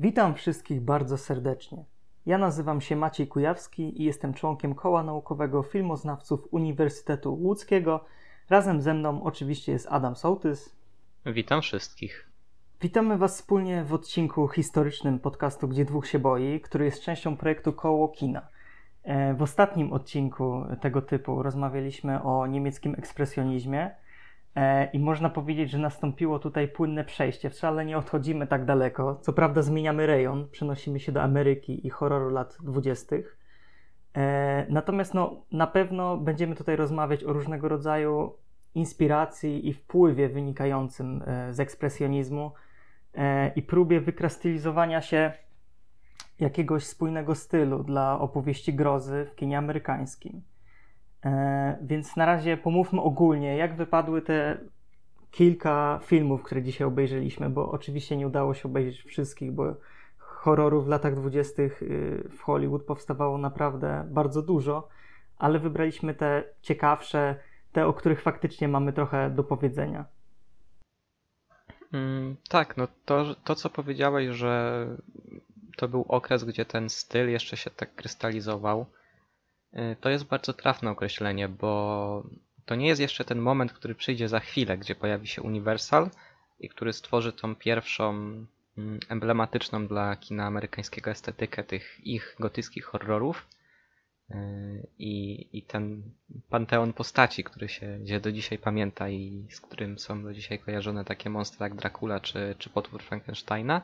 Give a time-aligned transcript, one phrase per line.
[0.00, 1.84] Witam wszystkich bardzo serdecznie.
[2.26, 8.04] Ja nazywam się Maciej Kujawski i jestem członkiem Koła Naukowego Filmoznawców Uniwersytetu Łódzkiego.
[8.50, 10.76] Razem ze mną oczywiście jest Adam Sołtys.
[11.26, 12.28] Witam wszystkich.
[12.80, 17.72] Witamy Was wspólnie w odcinku historycznym podcastu Gdzie Dwóch się boi, który jest częścią projektu
[17.72, 18.48] Koło Kina.
[19.02, 23.90] E, w ostatnim odcinku tego typu rozmawialiśmy o niemieckim ekspresjonizmie
[24.92, 27.50] i można powiedzieć, że nastąpiło tutaj płynne przejście.
[27.50, 29.18] Wcale nie odchodzimy tak daleko.
[29.20, 33.38] Co prawda zmieniamy rejon, przenosimy się do Ameryki i horroru lat dwudziestych.
[34.16, 38.32] E, natomiast no, na pewno będziemy tutaj rozmawiać o różnego rodzaju
[38.74, 42.52] inspiracji i wpływie wynikającym z ekspresjonizmu
[43.56, 45.32] i próbie wykrastylizowania się
[46.40, 50.42] jakiegoś spójnego stylu dla opowieści grozy w kinie amerykańskim.
[51.28, 54.58] E, więc na razie pomówmy ogólnie, jak wypadły te
[55.30, 59.74] kilka filmów, które dzisiaj obejrzeliśmy, bo oczywiście nie udało się obejrzeć wszystkich, bo
[60.18, 64.88] horrorów w latach dwudziestych y, w Hollywood powstawało naprawdę bardzo dużo,
[65.38, 67.36] ale wybraliśmy te ciekawsze,
[67.72, 70.04] te, o których faktycznie mamy trochę do powiedzenia.
[71.92, 74.86] Mm, tak, no to, to co powiedziałeś, że
[75.76, 78.86] to był okres, gdzie ten styl jeszcze się tak krystalizował.
[79.74, 82.22] Y, to jest bardzo trafne określenie, bo
[82.64, 86.10] to nie jest jeszcze ten moment, który przyjdzie za chwilę, gdzie pojawi się Universal
[86.60, 88.10] i który stworzy tą pierwszą
[88.78, 93.48] mm, emblematyczną dla kina amerykańskiego estetykę tych ich gotyckich horrorów
[94.30, 94.34] y,
[94.98, 96.02] i, i ten
[96.48, 101.04] panteon postaci, który się gdzie do dzisiaj pamięta i z którym są do dzisiaj kojarzone
[101.04, 103.82] takie monstra jak Dracula czy, czy potwór Frankensteina.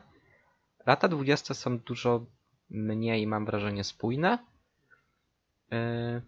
[0.85, 2.25] Lata 20 są dużo
[2.69, 4.54] mniej, mam wrażenie, spójne.
[5.75, 6.21] E,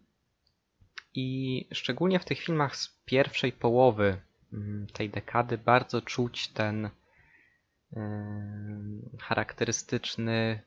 [1.14, 4.22] I szczególnie w tych filmach z pierwszej połowy
[4.54, 6.92] mm, tej dekady bardzo czuć ten e,
[9.20, 10.62] charakterystyczny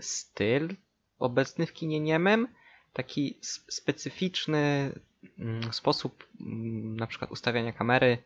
[0.00, 0.76] styl
[1.18, 2.48] obecny w kinie niemym,
[2.92, 3.38] taki
[3.68, 4.92] specyficzny
[5.38, 8.18] mm, sposób mm, na przykład ustawiania kamery,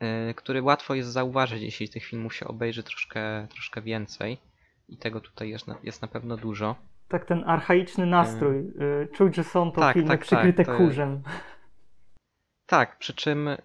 [0.00, 4.38] E, który łatwo jest zauważyć, jeśli tych filmów się obejrzy troszkę, troszkę więcej.
[4.88, 6.76] I tego tutaj jest na, jest na pewno dużo.
[7.08, 8.58] Tak, ten archaiczny nastrój.
[8.58, 11.22] E, czuć, że są to tak, filmy tak, przykryte tak, kurzem.
[12.66, 13.58] Tak, przy czym y,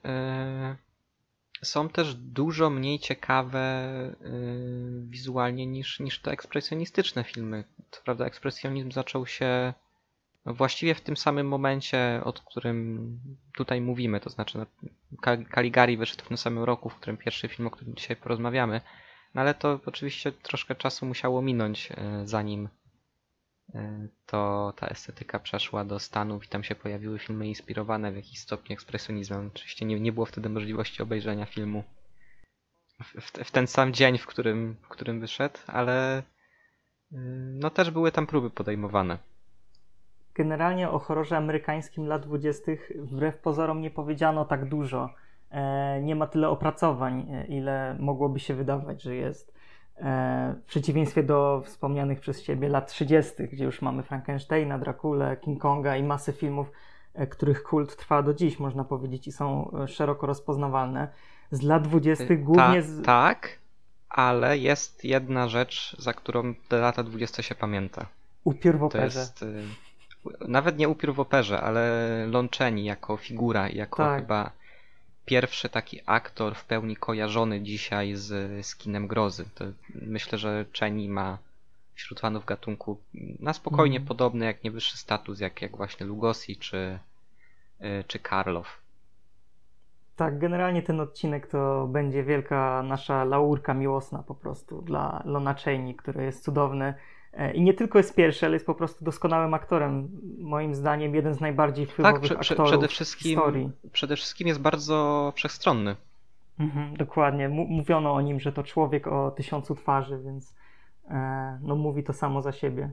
[1.64, 3.88] są też dużo mniej ciekawe
[4.22, 7.64] y, wizualnie niż, niż te ekspresjonistyczne filmy.
[7.92, 9.74] Co prawda ekspresjonizm zaczął się
[10.46, 13.20] właściwie w tym samym momencie, o którym
[13.56, 14.66] tutaj mówimy, to znaczy
[15.56, 18.82] Caligari wyszedł w tym samym roku, w którym pierwszy film, o którym dzisiaj porozmawiamy,
[19.36, 22.70] no ale to oczywiście troszkę czasu musiało minąć, e, zanim
[24.26, 28.74] to ta estetyka przeszła do Stanów i tam się pojawiły filmy inspirowane w jakiś stopniu
[28.74, 29.50] ekspresjonizmem.
[29.56, 31.84] Oczywiście nie, nie było wtedy możliwości obejrzenia filmu
[33.04, 36.24] w, w, ten sam dzień, w którym, w którym wyszedł, ale e,
[37.60, 39.18] no też były tam próby podejmowane.
[40.36, 42.72] Generalnie o horrorze amerykańskim lat 20.
[42.96, 45.10] wbrew pozorom nie powiedziano tak dużo.
[45.52, 49.54] E, nie ma tyle opracowań, e, ile mogłoby się wydawać, że jest.
[49.98, 55.62] E, w przeciwieństwie do wspomnianych przez Ciebie lat 30., gdzie już mamy Frankensteina, Drakulę, King
[55.62, 56.72] Konga i masę filmów,
[57.30, 61.08] których kult trwa do dziś, można powiedzieć, i są szeroko rozpoznawalne.
[61.52, 62.26] Z lat 20.
[62.36, 62.82] głównie.
[62.82, 63.06] Z...
[63.06, 63.60] tak,
[64.10, 68.06] ale jest jedna rzecz, za którą te lata 20 się pamięta.
[68.44, 69.28] Upiór w operze.
[69.40, 69.46] To jest
[70.48, 72.28] nawet nie upiór w operze, ale
[72.58, 74.22] Chaney jako figura, jako tak.
[74.22, 74.52] chyba
[75.26, 79.46] pierwszy taki aktor w pełni kojarzony dzisiaj z, z kinem grozy.
[79.56, 81.38] To myślę, że Chaney ma
[81.96, 82.98] wśród fanów gatunku
[83.40, 84.08] na spokojnie mm.
[84.08, 87.00] podobny, jak nie wyższy status, jak, jak właśnie Lugosi czy,
[87.82, 88.84] y, czy Karlow.
[90.16, 95.96] Tak, generalnie ten odcinek to będzie wielka nasza laurka miłosna po prostu dla Lona Chaney,
[95.96, 96.94] który jest cudowny
[97.54, 100.10] I nie tylko jest pierwszy, ale jest po prostu doskonałym aktorem.
[100.40, 103.72] Moim zdaniem jeden z najbardziej wpływowych tak, prze, aktorów przede wszystkim, historii.
[103.92, 105.96] Przede wszystkim jest bardzo wszechstronny.
[106.60, 107.46] Mhm, dokładnie.
[107.46, 110.56] M mówiono o nim, że to człowiek o tysiącu twarzy, więc
[111.10, 112.92] e, no, mówi to samo za siebie.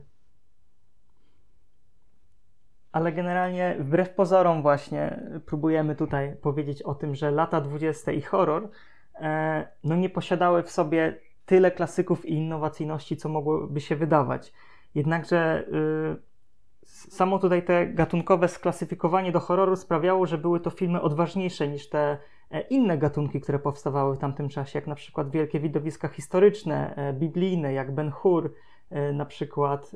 [2.91, 8.69] Ale generalnie wbrew pozorom właśnie próbujemy tutaj powiedzieć o tym, że lata dwudzieste i horror
[9.15, 11.19] e, no nie posiadały w sobie
[11.51, 14.53] tyle klasyków i innowacyjności, co mogłoby się wydawać.
[14.95, 21.67] Jednakże y, samo tutaj te gatunkowe sklasyfikowanie do horroru sprawiało, że były to filmy odważniejsze
[21.67, 22.17] niż te
[22.51, 27.13] e, inne gatunki, które powstawały w tamtym czasie, jak na przykład wielkie widowiska historyczne, e,
[27.13, 28.53] biblijne, jak Ben Hur
[28.89, 29.95] e, na przykład,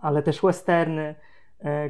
[0.00, 1.14] ale też westerny,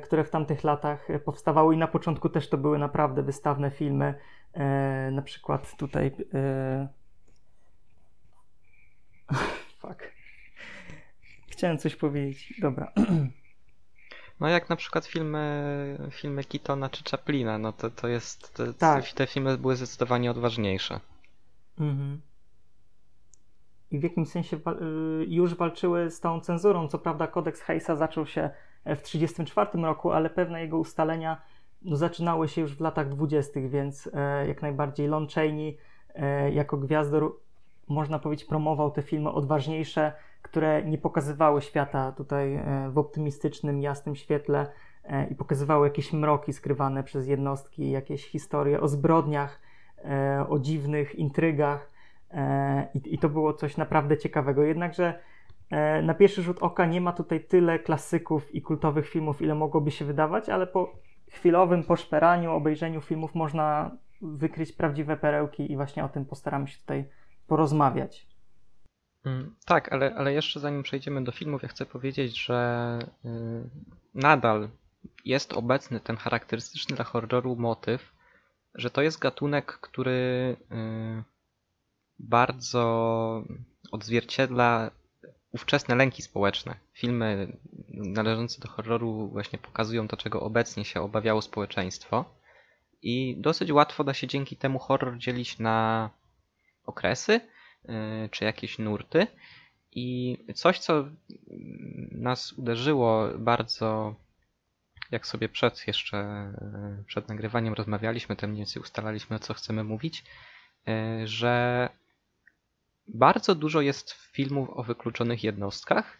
[0.02, 4.14] które w tamtych latach powstawały i na początku też to były naprawdę wystawne filmy,
[5.12, 6.16] na przykład tutaj
[11.48, 12.54] chciałem coś powiedzieć.
[12.60, 12.92] Dobra.
[14.40, 19.08] No jak na przykład filmy, filmy Kitona czy Chaplina, no to, to jest, to, Tak.
[19.08, 21.00] te filmy były zdecydowanie odważniejsze.
[21.78, 22.20] Mhm.
[23.90, 26.88] I w jakimś sensie wa- y, już walczyły z tą cenzurą.
[26.88, 28.50] Co prawda kodeks Hayesa zaczął się
[28.84, 31.42] w 1934 roku, ale pewne jego ustalenia
[31.82, 35.78] no, zaczynały się już w latach 20., więc e, jak najbardziej Lon Chaney
[36.14, 37.36] e, jako gwiazdor
[37.88, 44.16] można powiedzieć promował te filmy odważniejsze, które nie pokazywały świata tutaj e, w optymistycznym, jasnym
[44.16, 44.66] świetle
[45.04, 49.60] e, i pokazywały jakieś mroki skrywane przez jednostki, jakieś historie o zbrodniach,
[50.04, 51.94] e, o dziwnych intrygach
[53.04, 54.62] i, to było coś naprawdę ciekawego.
[54.62, 55.18] Jednakże
[56.02, 60.04] na pierwszy rzut oka nie ma tutaj tyle klasyków i kultowych filmów, ile mogłoby się
[60.04, 60.92] wydawać, ale po
[61.30, 63.90] chwilowym poszperaniu, obejrzeniu filmów można
[64.22, 67.04] wykryć prawdziwe perełki i właśnie o tym postaramy się tutaj
[67.46, 68.26] porozmawiać.
[69.24, 73.28] Mm, Tak, ale, ale jeszcze zanim przejdziemy do filmów, ja chcę powiedzieć, że y,
[74.14, 74.68] nadal
[75.24, 78.12] jest obecny ten charakterystyczny dla horroru motyw,
[78.74, 81.24] że to jest gatunek, który y,
[82.18, 83.42] bardzo
[83.92, 84.90] odzwierciedla
[85.52, 86.76] ówczesne lęki społeczne.
[86.92, 87.56] Filmy
[87.88, 92.24] należące do horroru właśnie pokazują to, czego obecnie się obawiało społeczeństwo.
[93.02, 96.10] I dosyć łatwo da się dzięki temu horror dzielić na
[96.86, 97.40] okresy,
[97.84, 99.26] y, czy jakieś nurty.
[99.92, 101.04] I coś, co
[102.10, 104.14] nas uderzyło bardzo,
[105.10, 106.52] jak sobie przed jeszcze,
[107.00, 110.24] y, przed nagrywaniem rozmawialiśmy, to mniej więcej ustalaliśmy, o co chcemy mówić,
[110.88, 111.88] y, że
[113.08, 116.18] bardzo dużo jest filmów o wykluczonych jednostkach.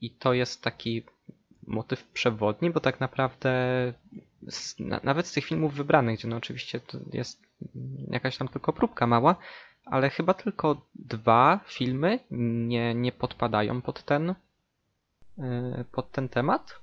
[0.00, 1.06] I to jest taki
[1.66, 3.52] motyw przewodni, bo tak naprawdę
[4.48, 7.42] z, na, nawet z tych filmów wybranych, gdzie no oczywiście to jest
[8.10, 9.36] jakaś tam tylko próbka mała,
[9.84, 14.34] ale chyba tylko dwa filmy nie, nie podpadają pod ten, y,
[15.92, 16.82] pod ten temat.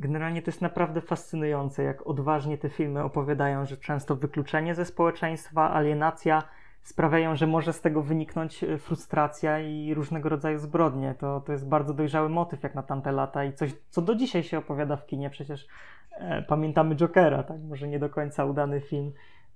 [0.00, 5.70] Generalnie to jest naprawdę fascynujące, jak odważnie te filmy opowiadają, że często wykluczenie ze społeczeństwa,
[5.70, 6.42] alienacja
[6.82, 11.14] sprawiają, że może z tego wyniknąć e, frustracja i różnego rodzaju zbrodnie.
[11.14, 14.42] To, to jest bardzo dojrzały motyw jak na tamte lata i coś, co do dzisiaj
[14.42, 15.30] się opowiada w kinie.
[15.30, 15.66] Przecież
[16.12, 17.60] e, pamiętamy Jokera, tak?
[17.68, 19.12] Może nie do końca udany film,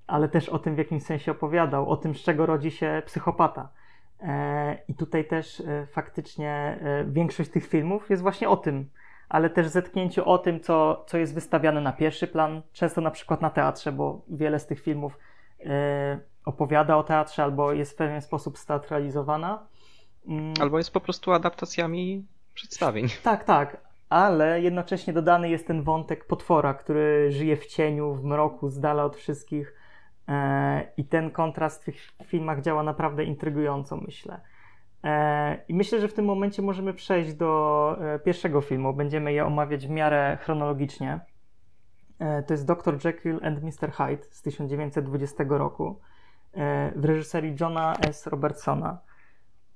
[0.06, 3.68] ale też o tym w jakimś sensie opowiadał, o tym, z czego rodzi się psychopata.
[4.20, 8.88] E, I tutaj też e, faktycznie większość tych filmów jest właśnie o tym,
[9.28, 13.42] ale też zetknięciu o tym, co, co jest wystawiane na pierwszy plan, często na przykład
[13.42, 15.18] na teatrze, bo wiele z tych filmów
[16.44, 19.66] opowiada o teatrze albo jest w pewien sposób steatralizowana.
[20.26, 23.08] Mm, Albo jest po prostu adaptacjami przedstawień.
[23.22, 23.76] tak, tak,
[24.08, 29.04] ale jednocześnie dodany jest ten wątek potwora, który żyje w cieniu, w mroku, z dala
[29.04, 29.74] od wszystkich.
[30.28, 34.40] E, I ten kontrast w tych filmach działa naprawdę intrygująco, myślę.
[35.04, 38.94] E, I myślę, że w tym momencie możemy przejść do e, pierwszego filmu.
[38.94, 41.20] Będziemy je omawiać w miarę chronologicznie.
[42.46, 43.04] To jest Dr.
[43.04, 43.92] Jekyll and Mr.
[43.92, 46.00] Hyde z 1920 roku
[46.96, 48.26] w reżyserii Johna S.
[48.26, 48.98] Robertsona.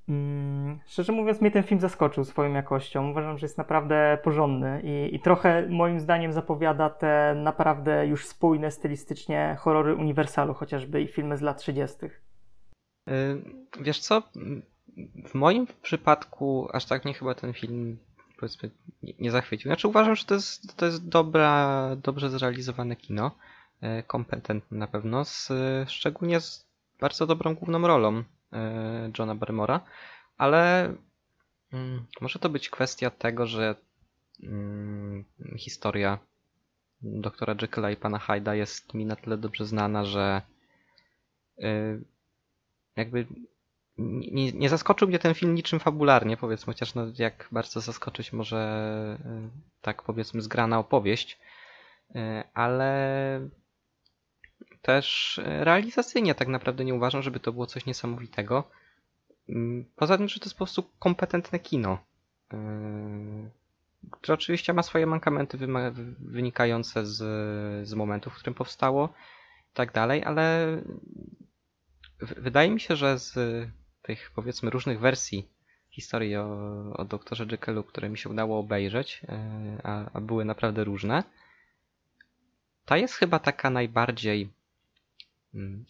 [0.08, 3.10] Mm, Szczerze mówiąc, mnie ten film zaskoczył swoją jakością.
[3.10, 8.70] Uważam, że jest naprawdę porządny i, i trochę moim zdaniem zapowiada te naprawdę już spójne
[8.70, 11.96] stylistycznie horrory Uniwersalu, chociażby i filmy z lat 30.
[12.06, 12.10] Y,
[13.80, 14.22] Wiesz co?
[15.28, 17.98] W moim przypadku aż tak mnie chyba ten film
[18.40, 18.70] powiedzmy
[19.18, 19.68] nie- zachwycił.
[19.68, 23.30] Znaczy uważam, że to jest, to jest dobra, dobrze zrealizowane kino.
[23.82, 25.48] y, Kompetentne na pewno, z,
[25.86, 26.67] szczególnie z
[27.00, 28.24] bardzo dobrą główną rolą y,
[29.18, 29.80] Johna Barrymora,
[30.36, 30.94] ale
[31.72, 33.74] mm, może to być kwestia tego, że
[34.42, 35.24] mm,
[35.56, 36.18] historia
[37.02, 40.42] doktora Jekylla i pana Hyda jest mi na tyle dobrze znana, że
[41.58, 42.04] y,
[42.96, 43.26] jakby
[43.98, 49.18] nie, nie zaskoczył mnie ten film niczym fabularnie, powiedzmy, chociaż no, jak bardzo zaskoczyć może
[49.20, 51.38] y, tak powiedzmy zgrana opowieść,
[52.10, 52.18] y,
[52.54, 53.48] ale
[54.88, 58.64] też y, realizacyjnie tak naprawdę nie uważam, żeby to było coś niesamowitego.
[59.48, 61.98] Mm, Poza tym, że to jest po prostu kompetentne kino,
[64.10, 65.58] które oczywiście ma swoje mankamenty
[66.18, 67.16] wynikające z,
[67.88, 69.14] z momentu, w którym powstało
[69.72, 70.42] i tak dalej, ale
[72.20, 73.34] wydaje mi się, że z
[74.02, 75.48] tych powiedzmy różnych wersji
[75.90, 76.46] historii o,
[76.96, 81.24] o doktorze Jekyllu, które mi się udało obejrzeć, e, a, a były naprawdę różne,
[82.84, 84.57] ta jest chyba taka najbardziej,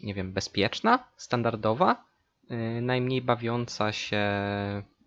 [0.02, 2.04] nie wiem, bezpieczna, standardowa,
[2.50, 4.22] e, najmniej bawiąca się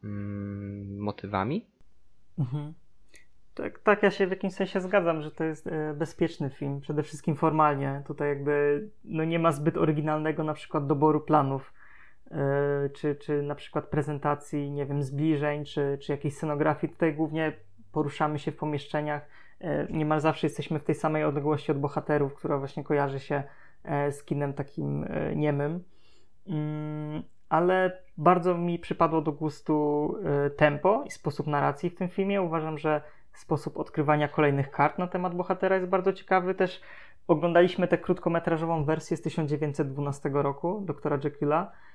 [0.04, 1.66] mm, motywami.
[2.40, 2.74] Mhm.
[3.54, 7.04] Tak, tak, ja się w jakimś sensie zgadzam, że to jest e, bezpieczny film, przede
[7.04, 8.04] wszystkim formalnie.
[8.08, 11.74] Tutaj jakby no nie ma zbyt oryginalnego na przykład doboru planów.
[12.94, 16.94] czy, czy na przykład prezentacji, nie wiem, zbliżeń, czy, czy jakiejś scenografii.
[16.94, 17.54] Tutaj głównie
[17.92, 19.28] poruszamy się w pomieszczeniach.
[19.90, 23.44] Niemal zawsze jesteśmy w tej samej odległości od bohaterów, która właśnie kojarzy się
[24.12, 25.84] z kinem takim niemym.
[26.48, 32.42] Mm, ale bardzo mi przypadło do gustu e, tempo i sposób narracji w tym filmie.
[32.42, 33.02] Uważam, że
[33.34, 36.56] sposób odkrywania kolejnych kart na temat bohatera jest bardzo ciekawy.
[36.56, 36.82] Też
[37.28, 41.91] oglądaliśmy tę krótkometrażową wersję z 1912 roku, doktora Jekylla, e,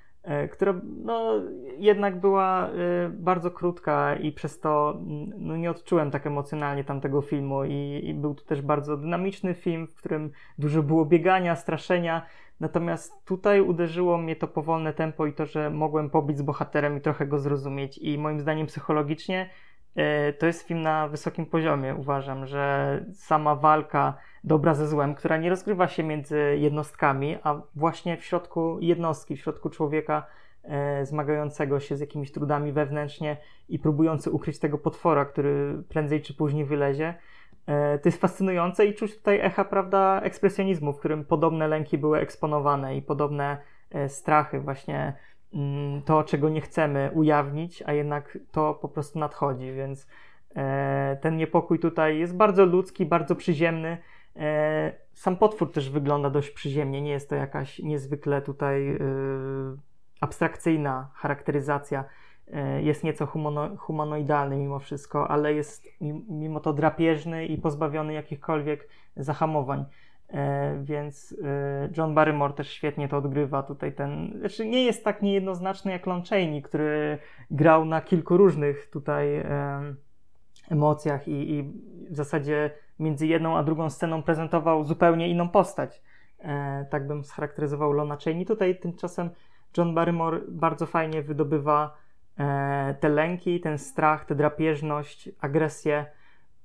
[0.53, 1.33] która no,
[1.79, 5.01] jednak była e, bardzo krótka i przez to
[5.39, 9.87] no, nie odczułem tak emocjonalnie tamtego filmu i, i był to też bardzo dynamiczny film,
[9.87, 12.27] w którym dużo było biegania, straszenia,
[12.61, 17.01] Natomiast tutaj uderzyło mnie to powolne tempo i to, że mogłem pobić z bohaterem i
[17.01, 17.99] trochę go zrozumieć.
[17.99, 19.49] I moim zdaniem psychologicznie e,
[20.39, 21.95] to jest film na wysokim poziomie.
[21.95, 28.17] Uważam, że sama walka dobra ze złem, która nie rozgrywa się między jednostkami, a właśnie
[28.17, 30.27] w środku jednostki, w środku człowieka
[30.63, 33.37] e, zmagającego się z jakimiś trudami wewnętrznie
[33.69, 37.15] i próbujący ukryć tego potwora, który prędzej czy później wylezie
[37.67, 42.19] E, to jest fascynujące i czuć tutaj echa, prawda, ekspresjonizmu, w którym podobne lęki były
[42.19, 43.59] eksponowane i podobne
[43.91, 45.17] e, strachy, właśnie
[46.05, 50.07] to, czego nie chcemy ujawnić, a jednak to po prostu nadchodzi, więc
[50.57, 53.99] e, ten niepokój tutaj jest bardzo ludzki, bardzo przyziemny.
[55.13, 58.99] Sam potwór też wygląda dość przyziemnie, nie jest to jakaś niezwykle tutaj
[60.21, 62.05] abstrakcyjna charakteryzacja
[62.53, 65.85] E, jest nieco humano, humanoidalny mimo wszystko, ale jest
[66.29, 69.85] mimo to drapieżny i pozbawiony jakichkolwiek zahamowań.
[70.31, 73.63] E, więc e, John Barrymore też świetnie to odgrywa.
[73.63, 77.19] Tutaj ten, znaczy nie jest tak niejednoznaczny jak Lon Chaney, który
[77.51, 79.45] grał na kilku różnych tutaj
[80.71, 81.63] emocjach i, i
[82.11, 86.03] w zasadzie między jedną a drugą sceną prezentował zupełnie inną postać.
[86.91, 88.47] Tak bym scharakteryzował Lona Chaney.
[88.47, 89.31] Tutaj tymczasem
[89.77, 91.97] John Barrymore bardzo fajnie wydobywa
[92.39, 96.07] E, te lęki, ten strach, tę drapieżność, agresję.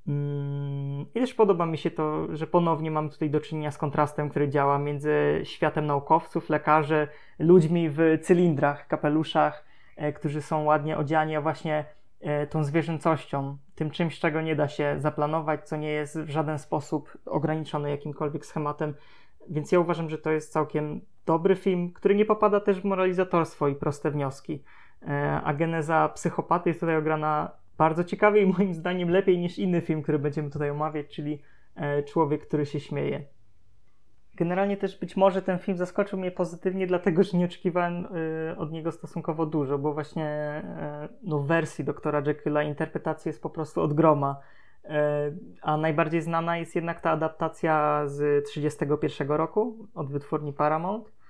[0.07, 4.29] Mm, I też podoba mi się to, że ponownie mamy tutaj do czynienia z kontrastem,
[4.29, 7.07] który działa między światem naukowców, lekarzy,
[7.39, 9.65] ludźmi w cylindrach, kapeluszach,
[9.95, 11.85] e, którzy są ładnie odziani, a właśnie
[12.19, 16.59] e, tą zwierzęcością, tym czymś, czego nie da się zaplanować, co nie jest w żaden
[16.59, 18.93] sposób ograniczone jakimkolwiek schematem.
[19.49, 23.67] Więc ja uważam, że to jest całkiem dobry film, który nie popada też w moralizatorstwo
[23.67, 24.63] i proste wnioski.
[25.07, 29.81] E, a geneza psychopaty jest tutaj ograna bardzo ciekawie i moim zdaniem lepiej niż inny
[29.81, 31.41] film, który będziemy tutaj omawiać, czyli
[31.75, 33.25] e, Człowiek, który się śmieje.
[34.35, 38.07] Generalnie też być może ten film zaskoczył mnie pozytywnie, dlatego że nie oczekiwałem
[38.49, 40.61] e, od niego stosunkowo dużo, bo właśnie
[41.23, 44.39] no, w wersji doktora Jekylla interpretacja jest po prostu od groma.
[45.61, 51.20] A najbardziej znana jest jednak ta adaptacja z 1931 roku od wytwórni Paramount E,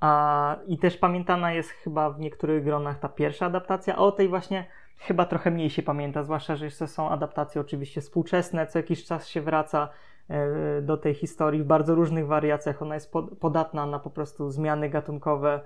[0.00, 4.28] a, I też pamiętana jest chyba w niektórych gronach ta pierwsza adaptacja, a o tej
[4.28, 4.66] właśnie
[4.98, 9.28] chyba trochę mniej się pamięta, zwłaszcza, że jeszcze są adaptacje oczywiście współczesne, co jakiś czas
[9.28, 9.88] się wraca
[10.28, 12.82] e, do tej historii w bardzo różnych wariacjach.
[12.82, 15.60] Ona jest podatna na po prostu zmiany gatunkowe.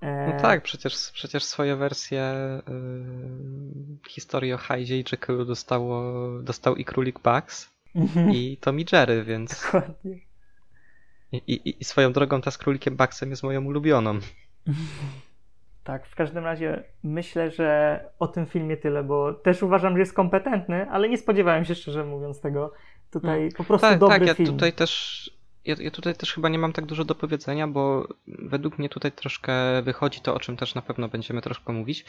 [0.00, 2.34] E, no tak, przecież, przecież swoje wersje
[2.68, 6.02] yy, historii o Hydzie i Jekyllu dostało,
[6.42, 8.30] dostał i Królik Bugs mhm.
[8.30, 9.64] i Tommy Jerry, więc...
[9.64, 10.25] Dokładnie.
[11.32, 14.18] I, i, I, swoją drogą ta z królikiem Baxem jest moją ulubioną.
[15.84, 20.12] Tak, w każdym razie myślę, że o tym filmie tyle, bo też uważam, że jest
[20.12, 22.72] kompetentny, ale nie spodziewałem się szczerze mówiąc tego.
[23.10, 23.52] Tutaj hmm.
[23.56, 24.46] po prostu tak, dobry tak, film.
[24.46, 25.30] Ja tutaj też
[25.64, 29.12] ja, ja, tutaj też chyba nie mam tak dużo do powiedzenia, bo według mnie tutaj
[29.12, 32.04] troszkę wychodzi to, o czym też na pewno będziemy troszkę mówić,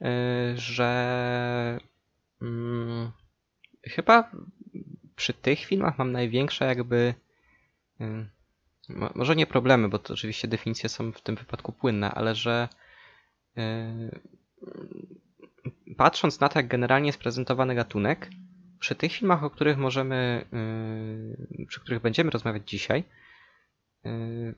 [0.00, 0.08] yy,
[0.54, 1.78] że
[2.40, 3.10] yy,
[3.90, 4.30] chyba
[5.16, 7.14] przy tych filmach mam największe jakby
[8.00, 8.26] yy,
[8.88, 12.68] może nie problemy, bo to oczywiście definicje są w tym wypadku płynne, ale że
[13.56, 14.20] yy,
[15.96, 18.30] patrząc na to, jak generalnie jest prezentowany gatunek,
[18.78, 20.44] przy tych filmach, o których możemy,
[21.58, 23.04] yy, przy których będziemy rozmawiać dzisiaj,
[24.04, 24.54] yy,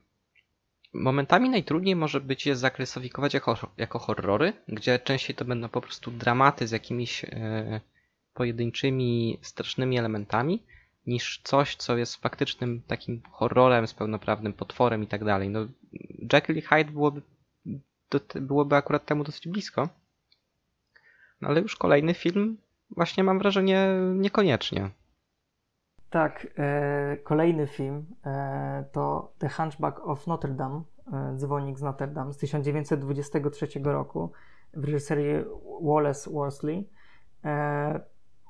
[0.95, 6.11] momentami najtrudniej może być je zaklasyfikować jako, jako horrory, gdzie częściej to będą po prostu
[6.11, 7.25] dramaty z jakimiś
[8.35, 10.63] pojedynczymi, strasznymi elementami,
[11.07, 15.51] niż coś, co jest faktycznym takim horrorem z pełnoprawnym potworem i tak dalej.
[15.51, 15.61] No,
[16.33, 17.23] Jekyll i Hyde byłoby,
[18.35, 19.89] byłoby akurat temu dosyć blisko.
[21.41, 22.57] No ale już kolejny film
[22.91, 24.91] właśnie mam wrażenie niekoniecznie.
[26.11, 30.83] Tak, e, kolejny film e, to The Hunchback of Notre Dame,
[31.13, 34.33] e, Dzwonik z Notre Dame z 1923 roku
[34.75, 35.45] w reżyserii
[35.83, 36.89] Wallace Worsley.
[37.45, 38.01] E,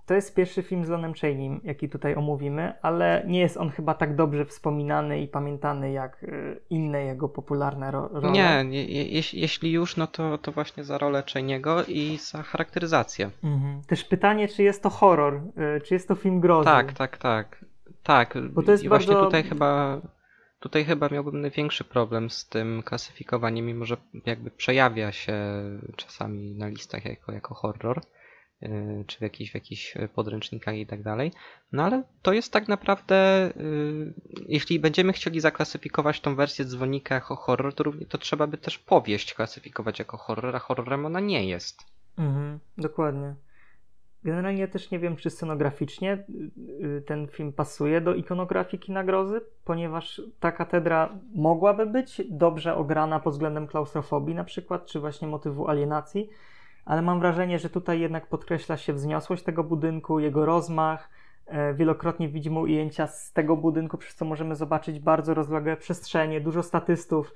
[0.07, 3.95] to jest pierwszy film z Lonem Chaney'm, jaki tutaj omówimy, ale nie jest on chyba
[3.95, 8.33] tak dobrze wspominany i pamiętany jak y, inne jego popularne ro role.
[8.33, 13.31] Nie, nie jeśli, jeśli już, no to, to właśnie za rolę Chaney'ego i za charakteryzację.
[13.45, 13.83] Mhm.
[13.87, 15.41] Też pytanie, czy jest to horror,
[15.77, 16.65] y, czy jest to film grozy.
[16.65, 17.65] Tak, tak, tak.
[18.03, 19.07] Tak, Bo to jest i bardzo...
[19.07, 20.01] właśnie tutaj chyba
[20.61, 23.97] tutaj chyba miałbym największy problem z tym klasyfikowaniem, mimo że
[24.27, 25.35] jakby przejawia się
[25.97, 28.01] czasami na listach jako, jako horror.
[28.65, 31.33] Y, czy w jakichś, w jakichś podręcznikach i tak dalej.
[31.73, 34.15] No ale to jest tak naprawdę, y,
[34.49, 39.35] jeśli będziemy chcieli zaklasyfikować tą wersję dzwonika jako horror, to, to trzeba by też powieść
[39.35, 41.83] klasyfikować jako horror, a horrorem ona nie jest.
[42.19, 43.35] Mhm, dokładnie.
[44.25, 46.25] Generalnie ja też nie wiem, czy scenograficznie
[47.07, 53.33] ten film pasuje do ikonografii kina grozy, ponieważ ta katedra mogłaby być dobrze ograna pod
[53.33, 56.31] względem klaustrofobii na przykład, czy właśnie motywu alienacji,
[56.85, 61.11] ale mam wrażenie, że tutaj jednak podkreśla się wzniosłość tego budynku, jego rozmach.
[61.47, 66.63] E, wielokrotnie widzimy ujęcia z tego budynku, przez co możemy zobaczyć bardzo rozległe przestrzenie, dużo
[66.63, 67.35] statystów.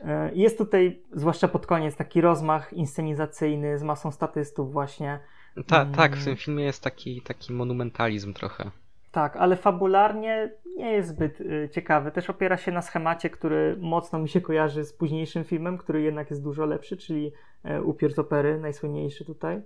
[0.00, 5.20] E, jest tutaj, zwłaszcza pod koniec, taki rozmach inscenizacyjny z masą statystów właśnie.
[5.66, 8.70] Ta, tak, w tym filmie jest taki, taki monumentalizm trochę.
[9.12, 12.10] Tak, ale fabularnie nie jest zbyt y, ciekawy.
[12.10, 16.30] Też opiera się na schemacie, który mocno mi się kojarzy z późniejszym filmem, który jednak
[16.30, 17.32] jest dużo lepszy, czyli
[17.64, 19.62] e, Upiór z opery, najsłynniejszy tutaj.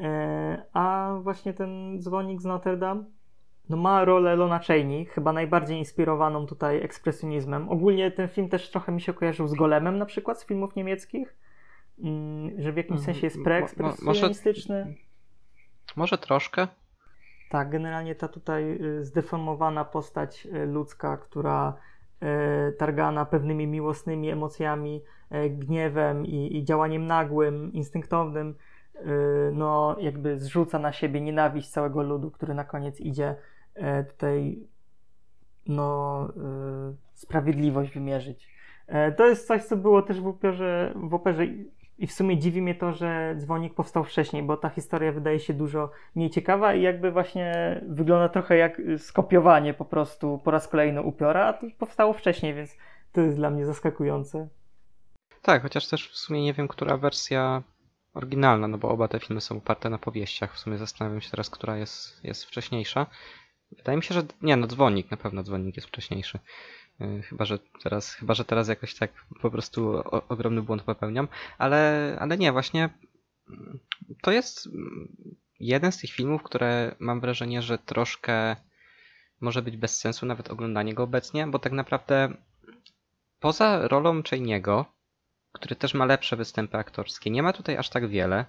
[0.00, 3.04] E, a właśnie ten dzwonik z Notre Dame
[3.68, 7.68] no ma rolę Lona Chaney, chyba najbardziej inspirowaną tutaj ekspresjonizmem.
[7.68, 11.36] Ogólnie ten film też trochę mi się kojarzył z Golemem na przykład z filmów niemieckich,
[11.98, 14.84] mm, że w jakimś sensie jest preekspresjonistyczny.
[14.84, 14.94] Może,
[15.96, 16.68] może troszkę,
[17.48, 21.74] tak, generalnie ta tutaj y, zdeformowana postać y, ludzka, która
[22.68, 25.02] y, targana pewnymi miłosnymi emocjami,
[25.50, 28.54] gniewem i, i działaniem nagłym, instynktownym,
[29.52, 33.36] no jakby zrzuca na siebie nienawiść całego ludu, który na koniec idzie
[34.08, 34.66] tutaj
[35.66, 36.28] no
[37.14, 38.48] sprawiedliwość wymierzyć.
[39.16, 41.46] To jest coś, co było też w operze, w operze
[41.98, 45.54] i w sumie dziwi mnie to, że dzwonik powstał wcześniej, bo ta historia wydaje się
[45.54, 51.02] dużo mniej ciekawa i jakby właśnie wygląda trochę jak skopiowanie po prostu po raz kolejny
[51.02, 52.76] upiora, a to powstało wcześniej, więc
[53.12, 54.48] to jest dla mnie zaskakujące.
[55.42, 57.62] Tak, chociaż też w sumie nie wiem, która wersja
[58.14, 60.54] oryginalna, no bo oba te filmy są oparte na powieściach.
[60.54, 63.06] W sumie zastanawiam się teraz, która jest, jest wcześniejsza.
[63.76, 66.38] Wydaje mi się, że nie, no dzwonik, na pewno dzwonik jest wcześniejszy.
[67.00, 71.28] Y, chyba, że teraz, chyba, że teraz jakoś tak po prostu o, ogromny błąd popełniam,
[71.58, 72.88] ale, ale nie, właśnie
[73.50, 73.78] mm,
[74.22, 75.08] to jest mm,
[75.60, 78.56] jeden z tych filmów, które mam wrażenie, że troszkę
[79.40, 82.36] może być bez sensu nawet oglądanie go obecnie, bo tak naprawdę
[83.40, 84.84] poza rolą Chainiego,
[85.52, 88.44] który też ma lepsze występy aktorskie, nie ma tutaj aż tak wiele.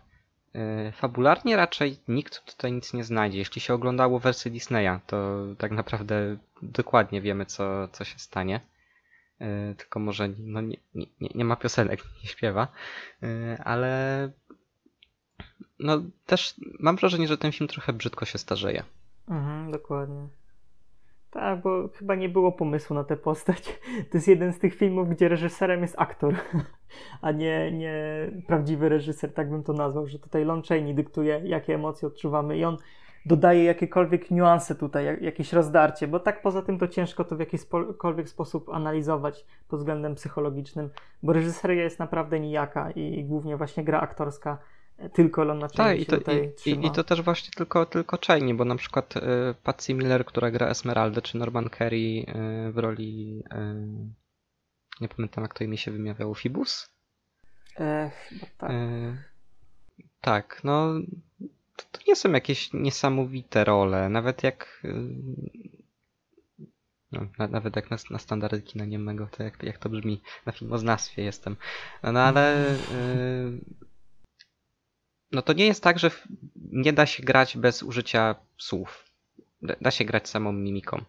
[0.57, 3.37] Y, fabularnie raczej nikt tutaj nic nie znajdzie.
[3.37, 8.61] Jeśli się oglądało wersję Disneya, to tak naprawdę dokładnie wiemy, co, co się stanie.
[9.41, 12.67] Y, tylko może no nie, nie, nie ma piosenek, nie śpiewa.
[13.23, 14.31] Y, ale
[15.79, 18.83] no też mam wrażenie, że ten film trochę brzydko się starzeje.
[19.27, 20.27] Mhm, dokładnie.
[21.31, 23.79] Tak, bo chyba nie było pomysłu na tę postać.
[24.11, 26.33] To jest jeden z tych filmów, gdzie reżyserem jest aktor,
[27.21, 27.95] a nie, nie
[28.47, 32.65] prawdziwy reżyser, tak bym to nazwał, że tutaj Lon Chaney dyktuje, jakie emocje odczuwamy i
[32.65, 32.77] on
[33.25, 38.29] dodaje jakiekolwiek niuanse tutaj, jakieś rozdarcie, bo tak poza tym to ciężko to w jakikolwiek
[38.29, 40.89] sposób analizować pod względem psychologicznym,
[41.23, 44.57] bo reżyseria jest naprawdę nijaka i głównie właśnie gra aktorska
[45.13, 48.53] tylko Lona Chaney tak, i to, i, i, i, to też właśnie tylko, tylko Chaney,
[48.53, 49.21] bo na przykład y,
[49.63, 52.25] Patsy Miller, która gra Esmeraldę, czy Norman Kerry
[52.67, 56.89] y, w roli y, nie pamiętam jak to imię się wymawiało, Fibus?
[57.79, 58.71] E, chyba tak.
[58.71, 59.17] E,
[60.21, 60.93] tak, no
[61.75, 64.93] to, to, nie są jakieś niesamowite role, nawet jak y,
[67.11, 70.51] no, na, nawet jak na, na standardy kina niemego, to jak, jak to brzmi na
[70.51, 71.55] filmoznawstwie jestem.
[72.03, 72.77] No ale y,
[75.31, 76.11] no to nie jest tak, że
[76.55, 79.05] nie da się grać bez użycia słów.
[79.81, 81.03] Da się grać samą mimiką.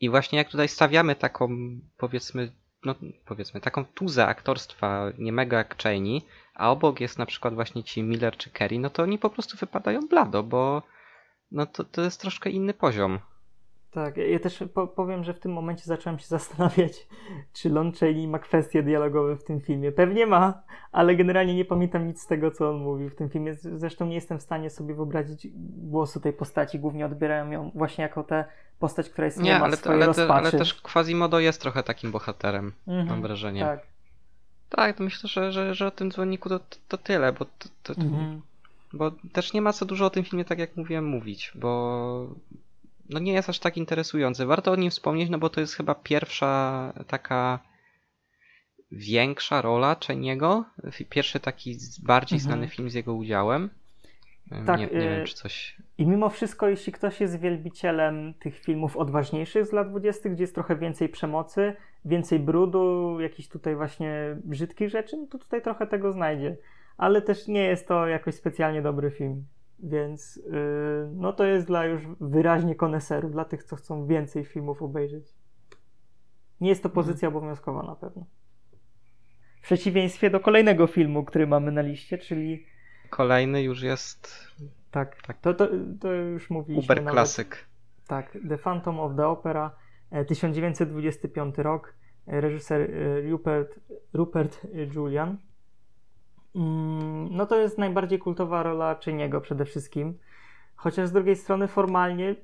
[0.00, 1.48] I właśnie jak tutaj stawiamy taką,
[1.96, 2.52] powiedzmy,
[2.84, 6.22] no powiedzmy, taką tuzę aktorstwa niemego jak Cheney,
[6.54, 9.56] a obok jest na przykład właśnie ci Miller czy Kerry, no to oni po prostu
[9.56, 10.82] wypadają blado, bo
[11.50, 13.18] no to, to jest troszkę inny poziom.
[13.90, 17.06] Tak, ja też po powiem, że w tym momencie zacząłem się zastanawiać,
[17.52, 19.92] czy Lon Chaney ma kwestie dialogowe w tym filmie.
[19.92, 23.54] Pewnie ma, ale generalnie nie pamiętam nic z tego, co on mówił w tym filmie.
[23.54, 26.78] Zresztą nie jestem w stanie sobie wyobrazić głosu tej postaci.
[26.78, 28.44] Głównie odbierają ją właśnie jako tę
[28.78, 30.32] postać, która jest nie, nie ale, ale, rozpaczy.
[30.32, 33.60] ale też Quasimodo jest trochę takim bohaterem, mhm, mam wrażenie.
[33.60, 33.80] Tak.
[34.68, 37.68] Tak, to myślę, że, że, że o tym dzwonniku to, to, to tyle, bo to,
[37.82, 38.42] to, mhm.
[38.92, 42.26] bo też nie ma co dużo o tym filmie, tak jak mówiłem, mówić, bo
[43.10, 44.46] no nie jest aż tak interesujący.
[44.46, 47.58] Warto o nim wspomnieć, no bo to jest chyba pierwsza taka
[48.92, 50.64] większa rola Czeniego.
[51.08, 52.52] Pierwszy taki bardziej mhm.
[52.52, 53.70] znany film z jego udziałem.
[54.66, 55.76] Tak, nie, nie wiem, y, czy coś.
[55.98, 60.54] I mimo wszystko, jeśli ktoś jest wielbicielem tych filmów odważniejszych z lat 20., gdzie jest
[60.54, 66.12] trochę więcej przemocy, więcej brudu, jakichś tutaj właśnie brzydkich rzeczy, no to tutaj trochę tego
[66.12, 66.56] znajdzie.
[66.96, 69.44] Ale też nie jest to jakoś specjalnie dobry film.
[69.82, 74.82] Więc yy, no to jest dla już wyraźnie koneserów, dla tych, co chcą więcej filmów
[74.82, 75.34] obejrzeć.
[76.60, 77.04] Nie jest to mhm.
[77.04, 78.26] pozycja obowiązkowa na pewno.
[79.60, 82.66] W przeciwieństwie do kolejnego filmu, który mamy na liście, czyli.
[83.10, 84.48] Kolejny już jest.
[84.90, 85.40] Tak, tak.
[85.40, 85.68] To, to,
[86.00, 86.94] to już mówiliśmy.
[86.94, 87.70] Uber klasyk.
[88.06, 89.76] Tak, The Phantom of the Opera,
[90.28, 91.94] 1925 e, rok,
[92.26, 93.80] e, reżyser e, Rupert,
[94.12, 95.38] Rupert Julian.
[96.54, 100.18] Mm, no to jest najbardziej kultowa rola Czyniego przede wszystkim.
[100.76, 102.34] Chociaż z drugiej strony formalnie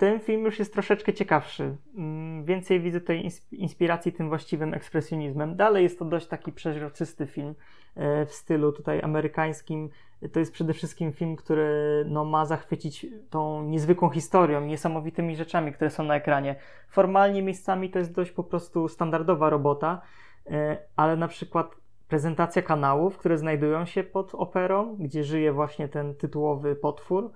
[0.00, 1.76] ten film już jest troszeczkę ciekawszy.
[1.96, 5.56] Mm, więcej widzę tutaj inspiracji tym właściwym ekspresjonizmem.
[5.56, 7.54] Dalej jest to dość taki przeźroczysty film
[7.94, 9.90] e, w stylu tutaj amerykańskim.
[10.32, 15.90] To jest przede wszystkim film, który no, ma zachwycić tą niezwykłą historią, niesamowitymi rzeczami, które
[15.90, 16.56] są na ekranie.
[16.88, 20.02] Formalnie miejscami to jest dość po prostu standardowa robota,
[20.46, 21.76] e, ale na przykład
[22.10, 27.30] prezentacja kanałów, które znajdują się pod operą, gdzie żyje właśnie ten tytułowy potwór,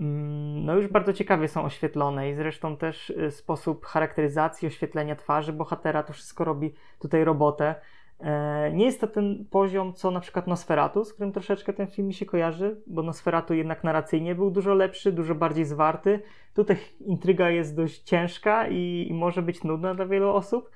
[0.00, 5.52] mm, no już bardzo ciekawie są oświetlone i zresztą też y, sposób charakteryzacji, oświetlenia twarzy
[5.52, 7.74] bohatera, to wszystko robi tutaj robotę.
[8.20, 12.08] E, nie jest to ten poziom, co na przykład Nosferatu, z którym troszeczkę ten film
[12.08, 16.22] mi się kojarzy, bo Nosferatu jednak narracyjnie był dużo lepszy, dużo bardziej zwarty.
[16.54, 20.70] Tutaj intryga jest dość ciężka i, i może być nudna dla wielu osób,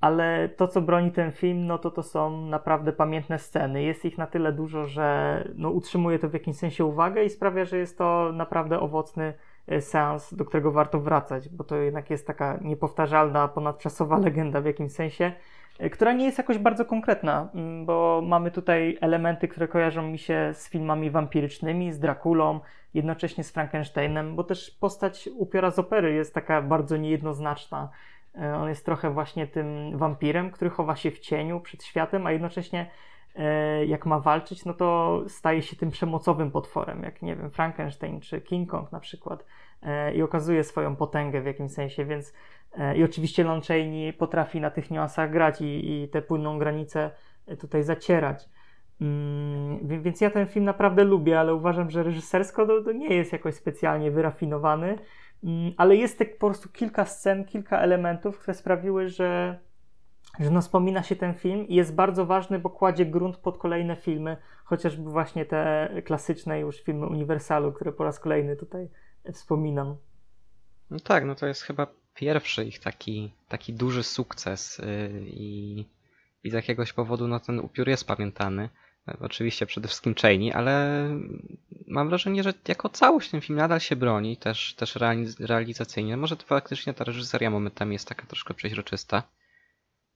[0.00, 3.82] ale to, co broni ten film, no to to są naprawdę pamiętne sceny.
[3.82, 7.64] Jest ich na tyle dużo, że no, utrzymuje to w jakimś sensie uwagę i sprawia,
[7.64, 9.34] że jest to naprawdę owocny
[9.66, 14.64] e, seans, do którego warto wracać, bo to jednak jest taka niepowtarzalna, ponadczasowa legenda w
[14.66, 15.32] jakimś sensie,
[15.78, 20.18] e, która nie jest jakoś bardzo konkretna, mm, bo mamy tutaj elementy, które kojarzą mi
[20.18, 22.60] się z filmami wampirycznymi, z Drakulą,
[22.94, 27.88] jednocześnie z Frankensteinem, bo też postać upiora z opery jest taka bardzo niejednoznaczna.
[28.38, 32.32] E, on jest trochę właśnie tym wampirem, który chowa się w cieniu przed światem, a
[32.32, 32.90] jednocześnie
[33.36, 38.20] e, jak ma walczyć, no to staje się tym przemocowym potworem, jak nie wiem, Frankenstein
[38.20, 39.44] czy King Kong na przykład
[39.82, 42.34] e, i okazuje swoją potęgę w jakimś sensie, więc
[42.96, 47.10] i oczywiście Lon Chaney potrafi na tych niuansach grać i, i te płynną granicę
[47.58, 48.48] tutaj zacierać.
[49.00, 53.32] Mm, więc ja ten film naprawdę lubię, ale uważam, że reżysersko to, to nie jest
[53.32, 54.98] jakoś specjalnie wyrafinowany.
[55.44, 59.58] Mm, ale jest tak po prostu kilka scen, kilka elementów, które sprawiły, że,
[60.40, 63.96] że no wspomina się ten film i jest bardzo ważny, bo kładzie grunt pod kolejne
[63.96, 68.88] filmy, chociażby właśnie te klasyczne już filmy Uniwersalu, które po raz kolejny tutaj
[69.32, 69.96] wspominam.
[70.90, 74.86] No tak, no to jest chyba pierwszy ich taki, taki duży sukces yy,
[75.26, 75.84] i,
[76.44, 78.68] i z jakiegoś powodu no ten upiór jest pamiętany.
[79.20, 81.06] Oczywiście przede wszystkim Cheney, ale
[81.86, 84.98] mam wrażenie, że jako całość ten film nadal się broni, też, też
[85.38, 86.16] realizacyjnie.
[86.16, 89.22] Może to faktycznie ta reżyseria momentami jest taka troszkę przeźroczysta.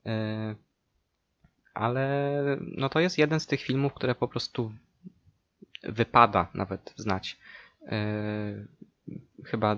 [0.07, 0.55] E,
[1.75, 4.73] ale no to jest jeden z tych filmów, które po prostu
[5.83, 7.39] wypada nawet znać.
[7.87, 8.67] E,
[9.45, 9.77] chyba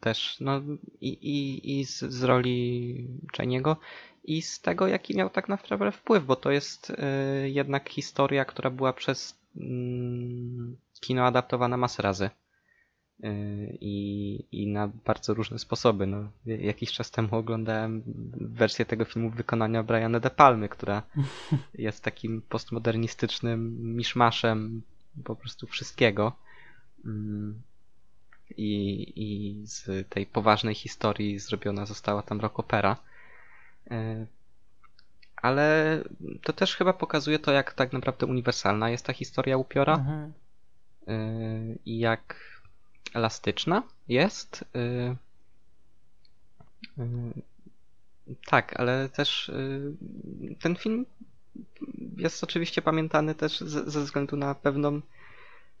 [0.00, 0.60] też no,
[1.00, 3.76] i, i, i z, z roli Czeniego
[4.24, 8.70] i z tego, jaki miał tak naprawdę wpływ, bo to jest y, jednak historia, która
[8.70, 9.60] była przez y,
[11.00, 12.30] kino adaptowana masę razy.
[13.24, 16.06] Y, I, I na bardzo różne sposoby.
[16.06, 18.02] No, jakiś czas temu oglądałem
[18.34, 21.02] wersję tego filmu w wykonaniu Briana De Palmy, która
[21.74, 24.82] jest takim postmodernistycznym miszmaszem
[25.24, 26.32] po prostu wszystkiego.
[28.56, 32.96] I, I z tej poważnej historii zrobiona została tam rock opera.
[33.90, 34.26] E,
[35.36, 35.98] ale
[36.42, 40.32] to też chyba pokazuje to, jak tak naprawdę uniwersalna jest ta historia upiora mhm.
[41.08, 41.14] E,
[41.86, 42.36] i jak
[43.14, 44.64] elastyczna jest.
[44.74, 45.16] E,
[48.46, 49.52] tak, ale też
[50.60, 51.06] ten film
[52.16, 55.00] jest oczywiście pamiętany też ze względu na pewną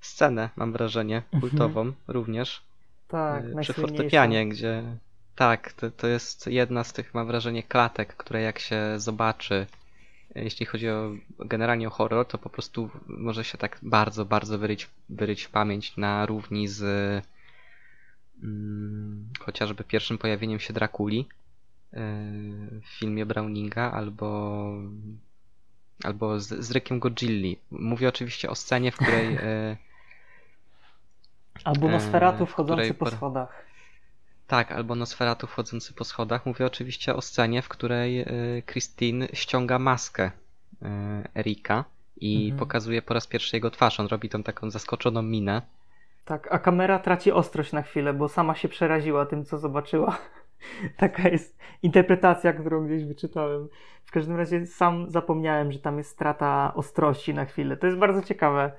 [0.00, 1.40] scenę, mam wrażenie, mhm.
[1.40, 1.96] kultową mhm.
[2.08, 2.62] również.
[3.08, 4.82] Tak, przy fortepianie, gdzie
[5.40, 9.66] tak, to, to jest jedna z tych, mam wrażenie, klatek, które jak się zobaczy,
[10.34, 14.88] jeśli chodzi o generalnie o horror, to po prostu może się tak bardzo, bardzo wyryć,
[15.08, 16.82] wyryć w pamięć na równi z
[18.42, 22.00] mm, chociażby pierwszym pojawieniem się Drakuli yy,
[22.80, 24.72] w filmie Browninga albo
[26.04, 27.58] albo z, z Rykiem Godzilli.
[27.70, 29.38] Mówię oczywiście o scenie, w której...
[31.64, 33.64] E, albo Nosferatu wchodzący po schodach.
[34.46, 36.46] Tak, albo Nosferatu wchodzący po schodach.
[36.46, 38.26] Mówię oczywiście o scenie, w której
[38.66, 40.30] Christine ściąga maskę
[41.36, 41.84] Erika
[42.16, 42.58] i mhm.
[42.58, 44.00] pokazuje po raz pierwszy jego twarz.
[44.00, 45.62] On robi tą taką zaskoczoną minę.
[46.24, 50.18] Tak, a kamera traci ostrość na chwilę, bo sama się przeraziła tym, co zobaczyła.
[50.96, 53.68] Taka jest interpretacja, którą gdzieś wyczytałem.
[54.04, 57.76] W każdym razie sam zapomniałem, że tam jest strata ostrości na chwilę.
[57.76, 58.72] To jest bardzo ciekawe, e,